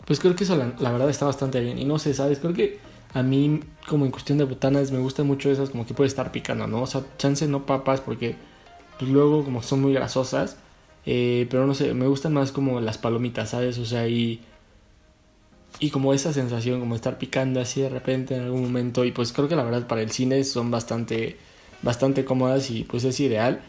pues 0.06 0.22
creo 0.22 0.34
que 0.36 0.46
eso 0.46 0.56
la, 0.56 0.74
la 0.80 0.92
verdad 0.92 1.10
está 1.10 1.26
bastante 1.26 1.60
bien. 1.60 1.78
Y 1.78 1.84
no 1.84 2.00
sé, 2.00 2.14
¿sabes? 2.14 2.40
Creo 2.40 2.54
que 2.54 2.80
a 3.14 3.24
mí, 3.24 3.60
como 3.90 4.06
en 4.06 4.12
cuestión 4.12 4.38
de 4.38 4.46
botanas, 4.46 4.92
me 4.92 5.00
gustan 5.00 5.28
mucho 5.28 5.52
esas 5.52 5.70
como 5.70 5.86
que 5.86 5.94
puede 5.94 6.08
estar 6.08 6.32
picando, 6.32 6.66
¿no? 6.66 6.84
O 6.84 6.88
sea, 6.88 7.04
chance 7.18 7.46
no 7.46 7.66
papas 7.66 8.00
porque 8.00 8.36
pues 8.98 9.12
luego 9.12 9.44
como 9.44 9.62
son 9.62 9.82
muy 9.82 9.94
grasosas. 9.94 10.58
Eh, 11.10 11.48
pero 11.50 11.66
no 11.66 11.74
sé, 11.74 11.94
me 11.94 12.06
gustan 12.06 12.34
más 12.34 12.52
como 12.52 12.82
las 12.82 12.98
palomitas, 12.98 13.52
¿sabes? 13.52 13.78
O 13.78 13.86
sea, 13.86 14.10
y, 14.10 14.42
y 15.80 15.90
como 15.90 16.14
esa 16.14 16.34
sensación, 16.34 16.82
como 16.82 16.96
estar 16.96 17.18
picando 17.18 17.62
así 17.62 17.80
de 17.82 17.88
repente 17.88 18.36
en 18.36 18.44
algún 18.44 18.64
momento. 18.64 19.06
Y 19.06 19.12
pues 19.14 19.32
creo 19.32 19.48
que 19.48 19.56
la 19.56 19.64
verdad 19.64 19.88
para 19.88 20.02
el 20.02 20.12
cine 20.12 20.44
son 20.44 20.70
bastante, 20.70 21.38
bastante 21.82 22.26
cómodas 22.26 22.70
y 22.72 22.84
pues 22.84 23.06
es 23.06 23.20
ideal. 23.22 23.62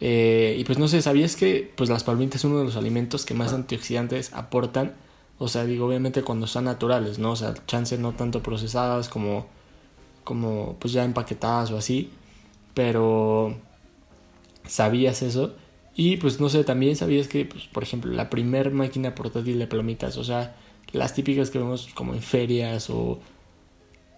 Eh, 0.00 0.56
y 0.58 0.64
pues 0.64 0.78
no 0.78 0.86
sé, 0.86 1.02
¿sabías 1.02 1.34
que 1.34 1.72
pues 1.76 1.90
las 1.90 2.04
palomitas 2.04 2.40
son 2.42 2.52
uno 2.52 2.60
de 2.60 2.66
los 2.66 2.76
alimentos 2.76 3.26
que 3.26 3.34
más 3.34 3.52
antioxidantes 3.52 4.32
aportan? 4.32 4.94
O 5.38 5.48
sea, 5.48 5.64
digo, 5.64 5.86
obviamente 5.86 6.22
cuando 6.22 6.46
son 6.46 6.66
naturales, 6.66 7.18
¿no? 7.18 7.32
O 7.32 7.36
sea, 7.36 7.54
chance 7.66 7.98
no 7.98 8.12
tanto 8.12 8.42
procesadas 8.44 9.08
como, 9.08 9.48
como 10.24 10.76
pues 10.78 10.92
ya 10.92 11.04
empaquetadas 11.04 11.72
o 11.72 11.78
así. 11.78 12.10
Pero, 12.74 13.56
¿sabías 14.68 15.22
eso? 15.22 15.54
Y 15.96 16.18
pues 16.18 16.40
no 16.40 16.50
sé, 16.50 16.62
también 16.62 16.94
sabías 16.94 17.26
que, 17.26 17.46
pues, 17.46 17.64
por 17.64 17.82
ejemplo, 17.82 18.12
la 18.12 18.28
primer 18.28 18.70
máquina 18.70 19.14
portátil 19.14 19.58
de 19.58 19.66
palomitas, 19.66 20.18
o 20.18 20.24
sea, 20.24 20.54
las 20.92 21.14
típicas 21.14 21.50
que 21.50 21.58
vemos 21.58 21.88
como 21.94 22.12
en 22.12 22.20
ferias 22.20 22.90
o, 22.90 23.18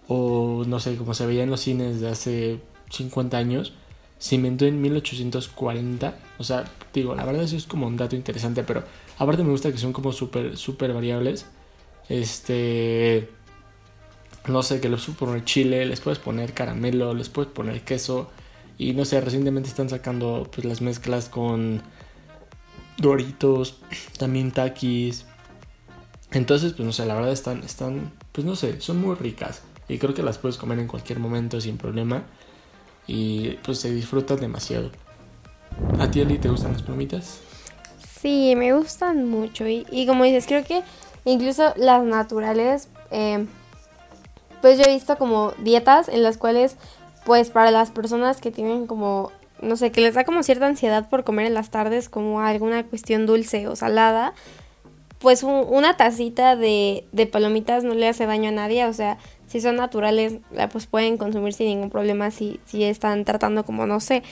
o 0.07 0.65
no 0.67 0.79
sé, 0.81 0.97
como 0.97 1.13
se 1.13 1.25
veía 1.25 1.43
en 1.43 1.49
los 1.49 1.61
cines 1.61 2.01
de 2.01 2.09
hace 2.09 2.59
50 2.89 3.37
años, 3.37 3.73
se 4.17 4.35
inventó 4.35 4.65
en 4.65 4.81
1840. 4.81 6.19
O 6.37 6.43
sea, 6.43 6.65
digo, 6.93 7.15
la 7.15 7.25
verdad 7.25 7.43
eso 7.43 7.55
es 7.55 7.65
como 7.65 7.87
un 7.87 7.95
dato 7.95 8.15
interesante, 8.15 8.63
pero 8.63 8.83
aparte 9.17 9.43
me 9.43 9.51
gusta 9.51 9.71
que 9.71 9.77
son 9.77 9.93
como 9.93 10.11
súper, 10.11 10.57
súper 10.57 10.93
variables. 10.93 11.45
Este... 12.09 13.29
No 14.47 14.63
sé, 14.63 14.81
que 14.81 14.89
les 14.89 15.01
puedes 15.01 15.17
poner 15.17 15.43
chile, 15.45 15.85
les 15.85 16.01
puedes 16.01 16.19
poner 16.19 16.53
caramelo, 16.53 17.13
les 17.13 17.29
puedes 17.29 17.51
poner 17.51 17.81
queso. 17.81 18.29
Y 18.79 18.93
no 18.93 19.05
sé, 19.05 19.21
recientemente 19.21 19.69
están 19.69 19.89
sacando 19.89 20.49
pues 20.51 20.65
las 20.65 20.81
mezclas 20.81 21.29
con 21.29 21.83
Doritos, 22.97 23.77
también 24.17 24.51
Takis. 24.51 25.25
Entonces, 26.31 26.73
pues 26.73 26.85
no 26.85 26.91
sé, 26.91 27.05
la 27.05 27.13
verdad 27.13 27.31
están, 27.31 27.61
están, 27.63 28.11
pues 28.31 28.45
no 28.45 28.55
sé, 28.55 28.79
son 28.81 29.01
muy 29.01 29.15
ricas. 29.15 29.61
Y 29.89 29.97
creo 29.97 30.13
que 30.13 30.23
las 30.23 30.37
puedes 30.37 30.57
comer 30.57 30.79
en 30.79 30.87
cualquier 30.87 31.19
momento 31.19 31.59
sin 31.59 31.77
problema. 31.77 32.23
Y 33.05 33.57
pues 33.63 33.79
se 33.79 33.91
disfrutan 33.91 34.39
demasiado. 34.39 34.91
¿A 35.99 36.09
ti, 36.09 36.21
Ali, 36.21 36.37
te 36.37 36.47
gustan 36.49 36.71
las 36.71 36.81
palomitas? 36.81 37.41
Sí, 38.21 38.53
me 38.55 38.73
gustan 38.73 39.27
mucho. 39.27 39.67
Y, 39.67 39.85
y 39.91 40.07
como 40.07 40.23
dices, 40.23 40.45
creo 40.45 40.63
que 40.63 40.83
incluso 41.25 41.73
las 41.75 42.03
naturales, 42.03 42.87
eh, 43.11 43.45
pues 44.61 44.77
yo 44.77 44.85
he 44.85 44.93
visto 44.93 45.17
como 45.17 45.51
dietas 45.63 46.07
en 46.07 46.23
las 46.23 46.37
cuales, 46.37 46.77
pues 47.29 47.51
para 47.51 47.69
las 47.69 47.91
personas 47.91 48.41
que 48.41 48.49
tienen 48.49 48.87
como, 48.87 49.31
no 49.61 49.75
sé, 49.75 49.91
que 49.91 50.01
les 50.01 50.15
da 50.15 50.23
como 50.23 50.41
cierta 50.41 50.65
ansiedad 50.65 51.07
por 51.07 51.23
comer 51.23 51.45
en 51.45 51.53
las 51.53 51.69
tardes 51.69 52.09
como 52.09 52.41
alguna 52.41 52.83
cuestión 52.83 53.27
dulce 53.27 53.67
o 53.67 53.75
salada, 53.75 54.33
pues 55.19 55.43
una 55.43 55.95
tacita 55.95 56.55
de, 56.55 57.05
de 57.11 57.27
palomitas 57.27 57.83
no 57.83 57.93
le 57.93 58.07
hace 58.07 58.25
daño 58.25 58.49
a 58.49 58.53
nadie, 58.53 58.83
o 58.87 58.93
sea, 58.93 59.19
si 59.45 59.61
son 59.61 59.75
naturales, 59.75 60.37
pues 60.71 60.87
pueden 60.87 61.17
consumir 61.17 61.53
sin 61.53 61.67
ningún 61.67 61.91
problema 61.91 62.31
si, 62.31 62.59
si 62.65 62.83
están 62.83 63.25
tratando 63.25 63.63
como, 63.63 63.85
no 63.85 63.99
sé, 63.99 64.23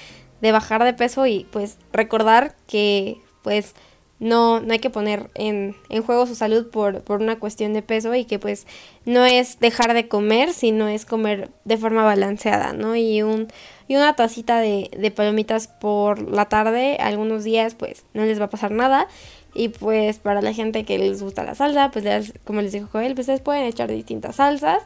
de 0.41 0.51
bajar 0.51 0.83
de 0.83 0.95
peso 0.95 1.27
y 1.27 1.45
pues 1.51 1.77
recordar 1.93 2.55
que 2.65 3.21
pues 3.43 3.75
no, 4.19 4.59
no 4.59 4.73
hay 4.73 4.79
que 4.79 4.89
poner 4.89 5.29
en, 5.35 5.75
en 5.89 6.03
juego 6.03 6.25
su 6.25 6.35
salud 6.35 6.69
por, 6.69 7.01
por, 7.03 7.21
una 7.21 7.37
cuestión 7.39 7.73
de 7.73 7.81
peso 7.81 8.15
y 8.15 8.25
que 8.25 8.39
pues 8.39 8.65
no 9.05 9.25
es 9.25 9.59
dejar 9.59 9.93
de 9.93 10.07
comer, 10.07 10.53
sino 10.53 10.87
es 10.87 11.05
comer 11.05 11.51
de 11.65 11.77
forma 11.77 12.03
balanceada, 12.03 12.73
¿no? 12.73 12.95
Y, 12.95 13.21
un, 13.21 13.47
y 13.87 13.95
una 13.95 14.15
tacita 14.15 14.59
de, 14.59 14.89
de 14.97 15.11
palomitas 15.11 15.67
por 15.67 16.21
la 16.31 16.45
tarde, 16.45 16.97
algunos 16.99 17.43
días 17.43 17.75
pues 17.75 18.05
no 18.13 18.25
les 18.25 18.39
va 18.39 18.45
a 18.45 18.49
pasar 18.49 18.71
nada. 18.71 19.07
Y 19.53 19.69
pues 19.69 20.19
para 20.19 20.41
la 20.41 20.53
gente 20.53 20.83
que 20.83 20.99
les 20.99 21.21
gusta 21.21 21.43
la 21.43 21.55
salsa, 21.55 21.89
pues 21.91 22.33
como 22.43 22.61
les 22.61 22.71
dijo 22.71 22.87
Joel, 22.91 23.15
pues 23.15 23.27
les 23.27 23.41
pueden 23.41 23.63
echar 23.63 23.89
distintas 23.89 24.35
salsas. 24.35 24.83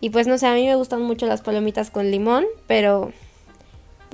Y 0.00 0.10
pues 0.10 0.26
no 0.26 0.38
sé, 0.38 0.46
a 0.46 0.54
mí 0.54 0.66
me 0.66 0.74
gustan 0.76 1.02
mucho 1.02 1.26
las 1.26 1.42
palomitas 1.42 1.90
con 1.90 2.10
limón, 2.10 2.44
pero 2.66 3.12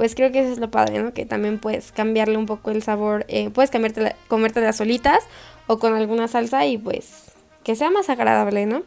pues 0.00 0.14
creo 0.14 0.32
que 0.32 0.40
eso 0.40 0.50
es 0.50 0.58
lo 0.58 0.70
padre, 0.70 1.02
¿no? 1.02 1.12
Que 1.12 1.26
también 1.26 1.58
puedes 1.58 1.92
cambiarle 1.92 2.38
un 2.38 2.46
poco 2.46 2.70
el 2.70 2.82
sabor, 2.82 3.26
eh, 3.28 3.50
puedes 3.50 3.70
cambiarte 3.70 4.16
comerte 4.28 4.62
las 4.62 4.78
solitas 4.78 5.22
o 5.66 5.78
con 5.78 5.92
alguna 5.92 6.26
salsa 6.26 6.64
y 6.64 6.78
pues 6.78 7.32
que 7.64 7.76
sea 7.76 7.90
más 7.90 8.08
agradable, 8.08 8.64
¿no? 8.64 8.82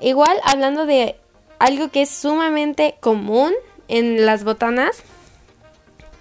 Igual 0.00 0.38
hablando 0.42 0.86
de 0.86 1.16
algo 1.58 1.90
que 1.90 2.00
es 2.00 2.08
sumamente 2.08 2.94
común 3.00 3.52
en 3.88 4.24
las 4.24 4.44
botanas 4.44 5.02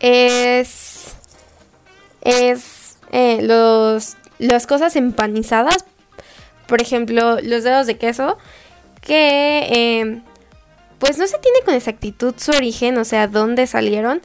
es 0.01 1.15
es 2.23 2.97
eh, 3.13 3.41
los 3.41 4.17
las 4.37 4.67
cosas 4.67 4.97
empanizadas, 4.97 5.85
por 6.67 6.81
ejemplo 6.81 7.39
los 7.39 7.63
dedos 7.63 7.87
de 7.87 7.97
queso 7.97 8.37
que 8.99 9.59
eh, 9.71 10.21
pues 11.03 11.17
no 11.17 11.27
se 11.27 11.37
tiene 11.37 11.59
con 11.65 11.73
exactitud 11.73 12.33
su 12.37 12.53
origen, 12.53 12.97
o 12.97 13.03
sea, 13.03 13.27
dónde 13.27 13.67
salieron, 13.67 14.21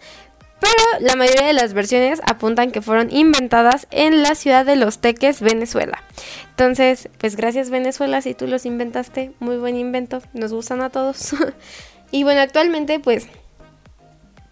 pero 0.60 1.00
la 1.00 1.16
mayoría 1.16 1.44
de 1.44 1.52
las 1.52 1.74
versiones 1.74 2.20
apuntan 2.24 2.70
que 2.70 2.80
fueron 2.80 3.10
inventadas 3.10 3.88
en 3.90 4.22
la 4.22 4.36
ciudad 4.36 4.64
de 4.64 4.76
Los 4.76 5.00
Teques, 5.00 5.40
Venezuela. 5.40 6.04
Entonces, 6.50 7.08
pues 7.18 7.34
gracias 7.34 7.70
Venezuela 7.70 8.22
si 8.22 8.32
tú 8.32 8.46
los 8.46 8.64
inventaste, 8.64 9.32
muy 9.40 9.56
buen 9.56 9.74
invento, 9.74 10.22
nos 10.34 10.52
gustan 10.52 10.80
a 10.80 10.90
todos. 10.90 11.34
y 12.12 12.22
bueno, 12.22 12.42
actualmente 12.42 13.00
pues 13.00 13.26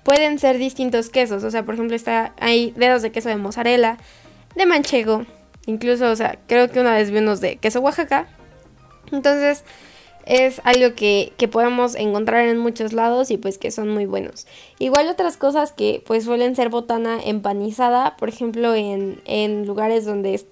pueden 0.03 0.41
ser 0.41 0.59
distintos 0.59 1.11
quesos, 1.11 1.45
o 1.45 1.51
sea, 1.53 1.62
por 1.62 1.75
ejemplo, 1.75 1.95
está 1.95 2.33
hay 2.41 2.73
dedos 2.73 3.03
de 3.03 3.12
queso 3.12 3.29
de 3.29 3.37
mozzarella, 3.37 3.99
de 4.57 4.67
manchego, 4.67 5.27
incluso, 5.67 6.11
o 6.11 6.17
sea, 6.17 6.41
creo 6.49 6.69
que 6.73 6.81
una 6.81 6.93
vez 6.93 7.12
vi 7.12 7.19
unos 7.19 7.41
de 7.41 7.59
queso 7.59 7.79
Oaxaca. 7.79 8.27
Entonces, 9.12 9.62
es 10.27 10.61
algo 10.65 10.95
que, 10.95 11.33
podemos 11.51 11.95
encontrar 11.95 12.49
en 12.49 12.59
muchos 12.59 12.93
lados 12.93 13.31
y 13.31 13.39
pues 13.39 13.59
que 13.59 13.71
son 13.71 13.89
muy 13.89 14.07
buenos. 14.07 14.47
Igual 14.81 15.09
otras 15.09 15.37
cosas 15.37 15.73
que 15.73 16.03
pues 16.05 16.25
suelen 16.25 16.57
ser 16.57 16.69
botana 16.69 17.19
empanizada, 17.25 18.17
por 18.17 18.29
ejemplo 18.29 18.75
en, 18.75 19.23
en 19.25 19.67
lugares 19.67 20.05
donde... 20.05 20.45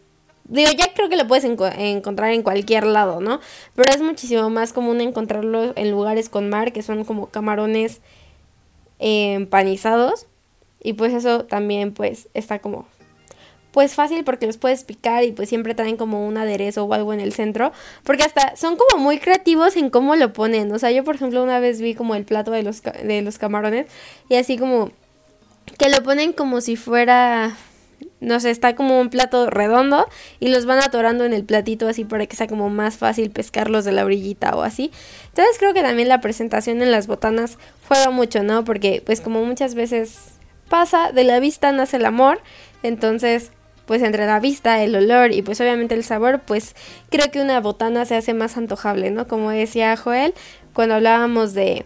Digo, 0.47 0.71
ya 0.77 0.93
creo 0.93 1.09
que 1.09 1.17
lo 1.17 1.27
puedes 1.27 1.45
encontrar 1.45 2.31
en 2.33 2.43
cualquier 2.43 2.85
lado, 2.85 3.19
¿no? 3.19 3.41
Pero 3.75 3.89
es 3.89 4.03
muchísimo 4.03 4.51
más 4.51 4.75
común 4.75 5.01
encontrarlo 5.01 5.73
en 5.75 5.91
lugares 5.91 6.29
con 6.29 6.51
mar, 6.51 6.73
que 6.73 6.83
son 6.83 7.05
como 7.05 7.29
camarones 7.29 8.03
empanizados. 8.99 10.27
Y 10.83 10.93
pues 10.93 11.15
eso 11.15 11.47
también 11.47 11.95
pues 11.95 12.29
está 12.35 12.59
como 12.59 12.87
pues 13.75 13.97
fácil 13.97 14.23
porque 14.23 14.47
los 14.47 14.57
puedes 14.57 14.85
picar 14.85 15.25
y 15.25 15.33
pues 15.33 15.49
siempre 15.49 15.75
traen 15.75 15.97
como 15.97 16.25
un 16.29 16.39
aderezo 16.39 16.85
o 16.85 16.95
algo 16.95 17.13
en 17.13 17.19
el 17.19 17.33
centro. 17.33 17.73
Porque 18.05 18.23
hasta 18.23 18.55
son 18.55 18.77
como 18.77 19.03
muy 19.03 19.19
creativos 19.19 19.77
en 19.77 19.91
cómo 19.91 20.15
lo 20.15 20.33
ponen. 20.33 20.71
O 20.71 20.79
sea, 20.79 20.93
yo 20.93 21.03
por 21.03 21.17
ejemplo 21.17 21.43
una 21.43 21.59
vez 21.59 21.81
vi 21.81 21.95
como 21.95 22.15
el 22.15 22.25
plato 22.25 22.53
de 22.53 22.63
los, 22.63 22.83
de 22.83 23.21
los 23.23 23.37
camarones 23.37 23.87
y 24.29 24.37
así 24.37 24.59
como 24.59 24.93
que 25.77 25.89
lo 25.89 26.05
ponen 26.05 26.33
como 26.33 26.61
si 26.61 26.77
fuera 26.77 27.57
no 28.21 28.39
sé, 28.39 28.51
está 28.51 28.77
como 28.77 29.01
un 29.01 29.11
plato 29.11 29.51
redondo 29.51 30.07
y 30.39 30.49
los 30.49 30.67
van 30.67 30.79
atorando 30.79 31.25
en 31.25 31.33
el 31.33 31.45
platito 31.45 31.89
así 31.89 32.05
para 32.05 32.27
que 32.27 32.37
sea 32.37 32.47
como 32.47 32.71
más 32.71 32.97
fácil 32.97 33.31
pescarlos 33.31 33.85
de 33.85 33.91
la 33.91 34.05
orillita 34.05 34.55
o 34.55 34.63
así. 34.63 34.93
Entonces 35.31 35.57
creo 35.59 35.75
que 35.75 35.83
también 35.83 36.09
la 36.09 36.21
presentación 36.21 36.81
en 36.81 36.93
las 36.93 37.09
botanas 37.09 37.59
juega 37.89 38.11
mucho, 38.11 38.45
¿no? 38.45 38.65
Porque 38.65 39.03
pues 39.05 39.21
como 39.21 39.45
muchas 39.45 39.75
veces 39.75 40.35
pasa, 40.69 41.11
de 41.11 41.25
la 41.25 41.41
vista 41.41 41.73
nace 41.73 41.97
el 41.97 42.07
amor, 42.07 42.41
entonces 42.85 43.51
pues 43.87 44.03
entre 44.03 44.27
la 44.27 44.41
vista, 44.41 44.83
el 44.83 44.95
olor 44.95 45.33
y 45.33 45.43
pues 45.43 45.61
obviamente 45.61 45.95
el 45.95 46.05
sabor, 46.05 46.41
pues 46.41 46.75
creo 47.11 47.31
que 47.31 47.41
una 47.41 47.61
botana 47.61 48.05
se 48.05 48.17
hace 48.17 48.35
más 48.35 48.57
antojable, 48.57 49.11
¿no? 49.11 49.29
Como 49.29 49.51
decía 49.51 49.97
Joel, 49.97 50.35
cuando 50.73 50.95
hablábamos 50.95 51.55
de, 51.55 51.85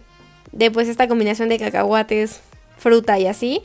de 0.51 0.71
pues 0.71 0.87
esta 0.87 1.07
combinación 1.07 1.49
de 1.49 1.59
cacahuates, 1.59 2.41
fruta 2.77 3.19
y 3.19 3.27
así, 3.27 3.61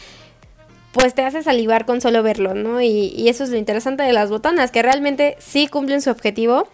pues 0.92 1.14
te 1.14 1.22
hace 1.22 1.42
salivar 1.42 1.86
con 1.86 2.00
solo 2.00 2.22
verlo, 2.22 2.54
¿no? 2.54 2.80
Y, 2.80 3.12
y 3.16 3.28
eso 3.28 3.44
es 3.44 3.50
lo 3.50 3.56
interesante 3.56 4.02
de 4.02 4.12
las 4.12 4.30
botanas, 4.30 4.70
que 4.70 4.82
realmente 4.82 5.36
sí 5.38 5.66
cumplen 5.66 6.02
su 6.02 6.10
objetivo, 6.10 6.68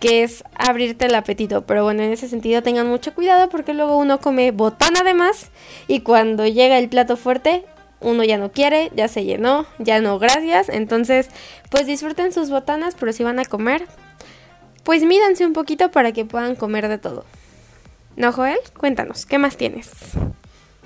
que 0.00 0.22
es 0.22 0.44
abrirte 0.56 1.06
el 1.06 1.14
apetito. 1.14 1.64
Pero 1.64 1.84
bueno, 1.84 2.02
en 2.02 2.12
ese 2.12 2.28
sentido 2.28 2.62
tengan 2.62 2.88
mucho 2.88 3.14
cuidado 3.14 3.48
porque 3.48 3.74
luego 3.74 3.96
uno 3.96 4.20
come 4.20 4.50
botana 4.50 5.00
además 5.00 5.50
y 5.88 6.00
cuando 6.00 6.46
llega 6.46 6.78
el 6.78 6.88
plato 6.88 7.16
fuerte 7.16 7.64
uno 8.00 8.24
ya 8.24 8.38
no 8.38 8.52
quiere, 8.52 8.90
ya 8.94 9.08
se 9.08 9.24
llenó, 9.24 9.66
ya 9.78 10.00
no 10.00 10.18
gracias. 10.18 10.68
Entonces, 10.68 11.28
pues 11.70 11.86
disfruten 11.86 12.32
sus 12.32 12.50
botanas, 12.50 12.96
pero 12.98 13.12
si 13.12 13.24
van 13.24 13.38
a 13.38 13.44
comer, 13.44 13.86
pues 14.84 15.02
mídanse 15.02 15.46
un 15.46 15.52
poquito 15.52 15.90
para 15.90 16.12
que 16.12 16.24
puedan 16.24 16.56
comer 16.56 16.88
de 16.88 16.98
todo. 16.98 17.24
¿No, 18.16 18.32
Joel? 18.32 18.58
Cuéntanos, 18.78 19.26
¿qué 19.26 19.38
más 19.38 19.56
tienes? 19.56 19.90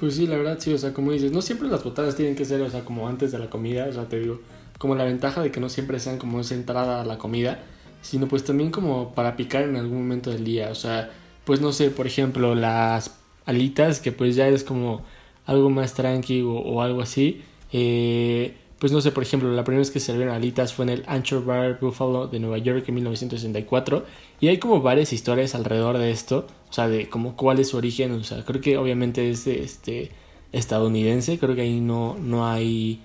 Pues 0.01 0.15
sí, 0.15 0.27
la 0.27 0.37
verdad 0.37 0.59
sí, 0.61 0.73
o 0.73 0.79
sea, 0.79 0.95
como 0.95 1.13
dices, 1.13 1.33
no 1.33 1.43
siempre 1.43 1.69
las 1.69 1.83
botanas 1.83 2.15
tienen 2.15 2.37
que 2.37 2.45
ser, 2.45 2.63
o 2.63 2.71
sea, 2.71 2.85
como 2.85 3.09
antes 3.09 3.33
de 3.33 3.39
la 3.39 3.51
comida, 3.51 3.87
o 3.89 3.93
sea, 3.93 4.05
te 4.05 4.21
digo, 4.21 4.41
como 4.79 4.95
la 4.95 5.05
ventaja 5.05 5.43
de 5.43 5.51
que 5.51 5.61
no 5.61 5.69
siempre 5.69 5.99
sean 5.99 6.19
como 6.19 6.41
esa 6.41 6.55
entrada 6.55 7.03
a 7.03 7.05
la 7.05 7.19
comida, 7.19 7.59
sino 8.01 8.29
pues 8.29 8.45
también 8.45 8.71
como 8.71 9.13
para 9.15 9.37
picar 9.37 9.65
en 9.65 9.77
algún 9.77 9.99
momento 9.99 10.31
del 10.31 10.45
día, 10.45 10.71
o 10.71 10.75
sea, 10.77 11.11
pues 11.45 11.61
no 11.61 11.73
sé, 11.73 11.91
por 11.91 12.07
ejemplo, 12.07 12.55
las 12.55 13.17
alitas, 13.45 14.01
que 14.01 14.13
pues 14.13 14.37
ya 14.37 14.47
es 14.47 14.63
como 14.63 15.05
algo 15.49 15.71
más 15.71 15.95
tranqui 15.95 16.43
o, 16.43 16.83
algo 16.83 17.01
así. 17.01 17.43
Eh, 17.73 18.55
pues 18.79 18.93
no 18.93 19.01
sé, 19.01 19.11
por 19.13 19.23
ejemplo, 19.23 19.51
la 19.51 19.65
primera 19.65 19.81
vez 19.81 19.91
que 19.91 19.99
se 19.99 20.15
vieron 20.15 20.35
alitas 20.35 20.75
fue 20.75 20.85
en 20.85 20.91
el 20.91 21.05
Anchor 21.07 21.45
Bar 21.45 21.79
Buffalo 21.81 22.29
de 22.29 22.39
Nueva 22.39 22.59
York 22.59 22.85
en 22.87 22.95
1964. 22.97 24.05
Y 24.41 24.49
hay 24.49 24.59
como 24.59 24.83
varias 24.83 25.13
historias 25.13 25.55
alrededor 25.55 25.97
de 25.97 26.11
esto. 26.11 26.47
O 26.69 26.73
sea, 26.73 26.87
de 26.87 27.09
como 27.09 27.35
cuál 27.35 27.59
es 27.61 27.71
su 27.71 27.79
origen. 27.79 28.13
O 28.13 28.23
sea, 28.25 28.45
creo 28.45 28.61
que 28.61 28.77
obviamente 28.77 29.31
es 29.31 29.47
este, 29.47 30.11
estadounidense. 30.53 31.39
Creo 31.39 31.55
que 31.55 31.63
ahí 31.63 31.81
no, 31.81 32.17
no, 32.21 32.47
hay, 32.47 33.01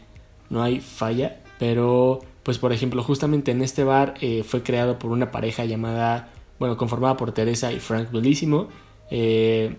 no 0.49 0.61
hay 0.61 0.81
falla. 0.81 1.39
Pero, 1.59 2.19
pues 2.43 2.57
por 2.57 2.73
ejemplo, 2.73 3.03
justamente 3.03 3.51
en 3.51 3.61
este 3.61 3.85
bar 3.85 4.15
eh, 4.19 4.43
fue 4.43 4.63
creado 4.63 4.99
por 4.99 5.11
una 5.11 5.31
pareja 5.31 5.63
llamada, 5.63 6.33
bueno, 6.59 6.75
conformada 6.75 7.15
por 7.15 7.31
Teresa 7.31 7.71
y 7.71 7.79
Frank 7.79 8.11
Bellissimo. 8.11 8.67
Eh, 9.09 9.77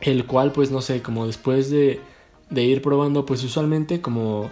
el 0.00 0.26
cual 0.26 0.52
pues 0.52 0.70
no 0.70 0.80
sé, 0.80 1.02
como 1.02 1.26
después 1.26 1.70
de, 1.70 2.00
de 2.50 2.64
ir 2.64 2.82
probando 2.82 3.26
pues 3.26 3.42
usualmente 3.44 4.00
como 4.00 4.50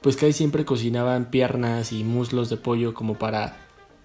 pues 0.00 0.16
casi 0.16 0.32
siempre 0.32 0.64
cocinaban 0.64 1.30
piernas 1.30 1.92
y 1.92 2.04
muslos 2.04 2.50
de 2.50 2.56
pollo 2.56 2.94
como 2.94 3.14
para 3.14 3.56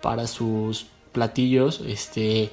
para 0.02 0.28
sus 0.28 0.88
platillos, 1.12 1.82
este 1.86 2.52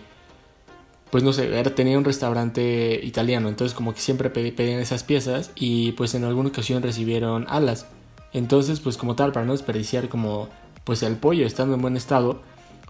pues 1.10 1.22
no 1.22 1.32
sé, 1.32 1.46
tenía 1.76 1.96
un 1.96 2.04
restaurante 2.04 2.98
italiano, 3.04 3.48
entonces 3.48 3.72
como 3.72 3.94
que 3.94 4.00
siempre 4.00 4.30
pedían 4.30 4.80
esas 4.80 5.04
piezas 5.04 5.52
y 5.54 5.92
pues 5.92 6.14
en 6.16 6.24
alguna 6.24 6.48
ocasión 6.48 6.82
recibieron 6.82 7.46
alas. 7.48 7.86
Entonces, 8.32 8.80
pues 8.80 8.96
como 8.96 9.14
tal, 9.14 9.30
para 9.30 9.46
no 9.46 9.52
desperdiciar 9.52 10.08
como 10.08 10.48
pues 10.82 11.04
el 11.04 11.16
pollo 11.16 11.46
estando 11.46 11.76
en 11.76 11.82
buen 11.82 11.96
estado, 11.96 12.42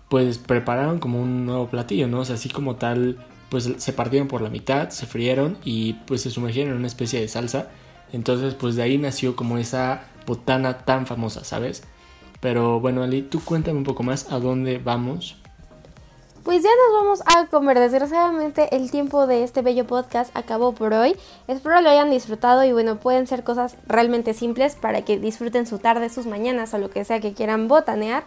pues 0.09 0.38
prepararon 0.38 1.00
como 1.00 1.20
un 1.20 1.44
nuevo 1.44 1.68
platillo, 1.68 2.09
¿no? 2.09 2.20
O 2.20 2.24
sea, 2.24 2.37
así 2.37 2.48
como 2.48 2.76
tal 2.76 3.18
pues 3.48 3.70
se 3.76 3.92
partieron 3.92 4.28
por 4.28 4.42
la 4.42 4.50
mitad, 4.50 4.90
se 4.90 5.07
frieron 5.07 5.59
y 5.64 5.94
pues 6.07 6.22
se 6.22 6.30
sumergieron 6.30 6.72
en 6.72 6.78
una 6.78 6.87
especie 6.87 7.20
de 7.20 7.28
salsa. 7.28 7.70
Entonces 8.12 8.54
pues 8.54 8.76
de 8.76 8.83
ahí 8.83 8.98
nació 8.98 9.37
como 9.37 9.59
esa 9.59 10.04
botana 10.26 10.78
tan 10.78 11.07
famosa, 11.07 11.44
¿sabes? 11.44 11.85
Pero 12.40 12.80
bueno, 12.80 13.02
Ali, 13.02 13.22
tú 13.22 13.42
cuéntame 13.42 13.78
un 13.78 13.85
poco 13.85 14.02
más 14.02 14.30
a 14.30 14.38
dónde 14.38 14.78
vamos. 14.78 15.37
Pues 16.44 16.62
ya 16.62 16.68
nos 16.68 17.02
vamos 17.02 17.22
a 17.24 17.46
comer. 17.46 17.78
Desgraciadamente 17.78 18.76
el 18.76 18.90
tiempo 18.90 19.26
de 19.26 19.44
este 19.44 19.62
bello 19.62 19.87
podcast 19.87 20.30
acabó 20.37 20.74
por 20.74 20.92
hoy. 20.92 21.16
Espero 21.48 21.80
lo 21.80 21.88
hayan 21.88 22.11
disfrutado 22.11 22.64
y 22.64 22.72
bueno, 22.72 23.00
pueden 23.00 23.26
ser 23.26 23.44
cosas 23.44 23.78
realmente 23.87 24.35
simples 24.35 24.74
para 24.74 25.07
que 25.07 25.18
disfruten 25.18 25.66
su 25.66 25.78
tarde, 25.78 26.11
sus 26.11 26.26
mañanas 26.26 26.74
o 26.74 26.78
lo 26.78 26.90
que 26.90 27.07
sea 27.07 27.18
que 27.18 27.33
quieran 27.33 27.66
botanear. 27.66 28.24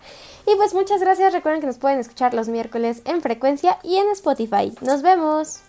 Y 0.51 0.55
pues 0.55 0.73
muchas 0.73 0.99
gracias. 0.99 1.31
Recuerden 1.31 1.61
que 1.61 1.67
nos 1.67 1.77
pueden 1.77 1.99
escuchar 1.99 2.33
los 2.33 2.49
miércoles 2.49 3.03
en 3.05 3.21
frecuencia 3.21 3.77
y 3.83 3.97
en 3.97 4.09
Spotify. 4.09 4.73
Nos 4.81 5.03
vemos. 5.03 5.59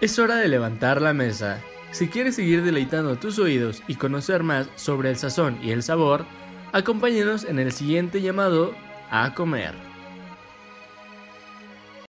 Es 0.00 0.18
hora 0.18 0.34
de 0.34 0.48
levantar 0.48 1.00
la 1.00 1.12
mesa. 1.12 1.60
Si 1.92 2.08
quieres 2.08 2.34
seguir 2.34 2.64
deleitando 2.64 3.14
tus 3.20 3.38
oídos 3.38 3.84
y 3.86 3.94
conocer 3.94 4.42
más 4.42 4.66
sobre 4.74 5.10
el 5.10 5.16
sazón 5.16 5.60
y 5.62 5.70
el 5.70 5.84
sabor, 5.84 6.26
acompáñenos 6.72 7.44
en 7.44 7.60
el 7.60 7.70
siguiente 7.70 8.20
llamado 8.20 8.74
a 9.12 9.30
comer. 9.30 9.91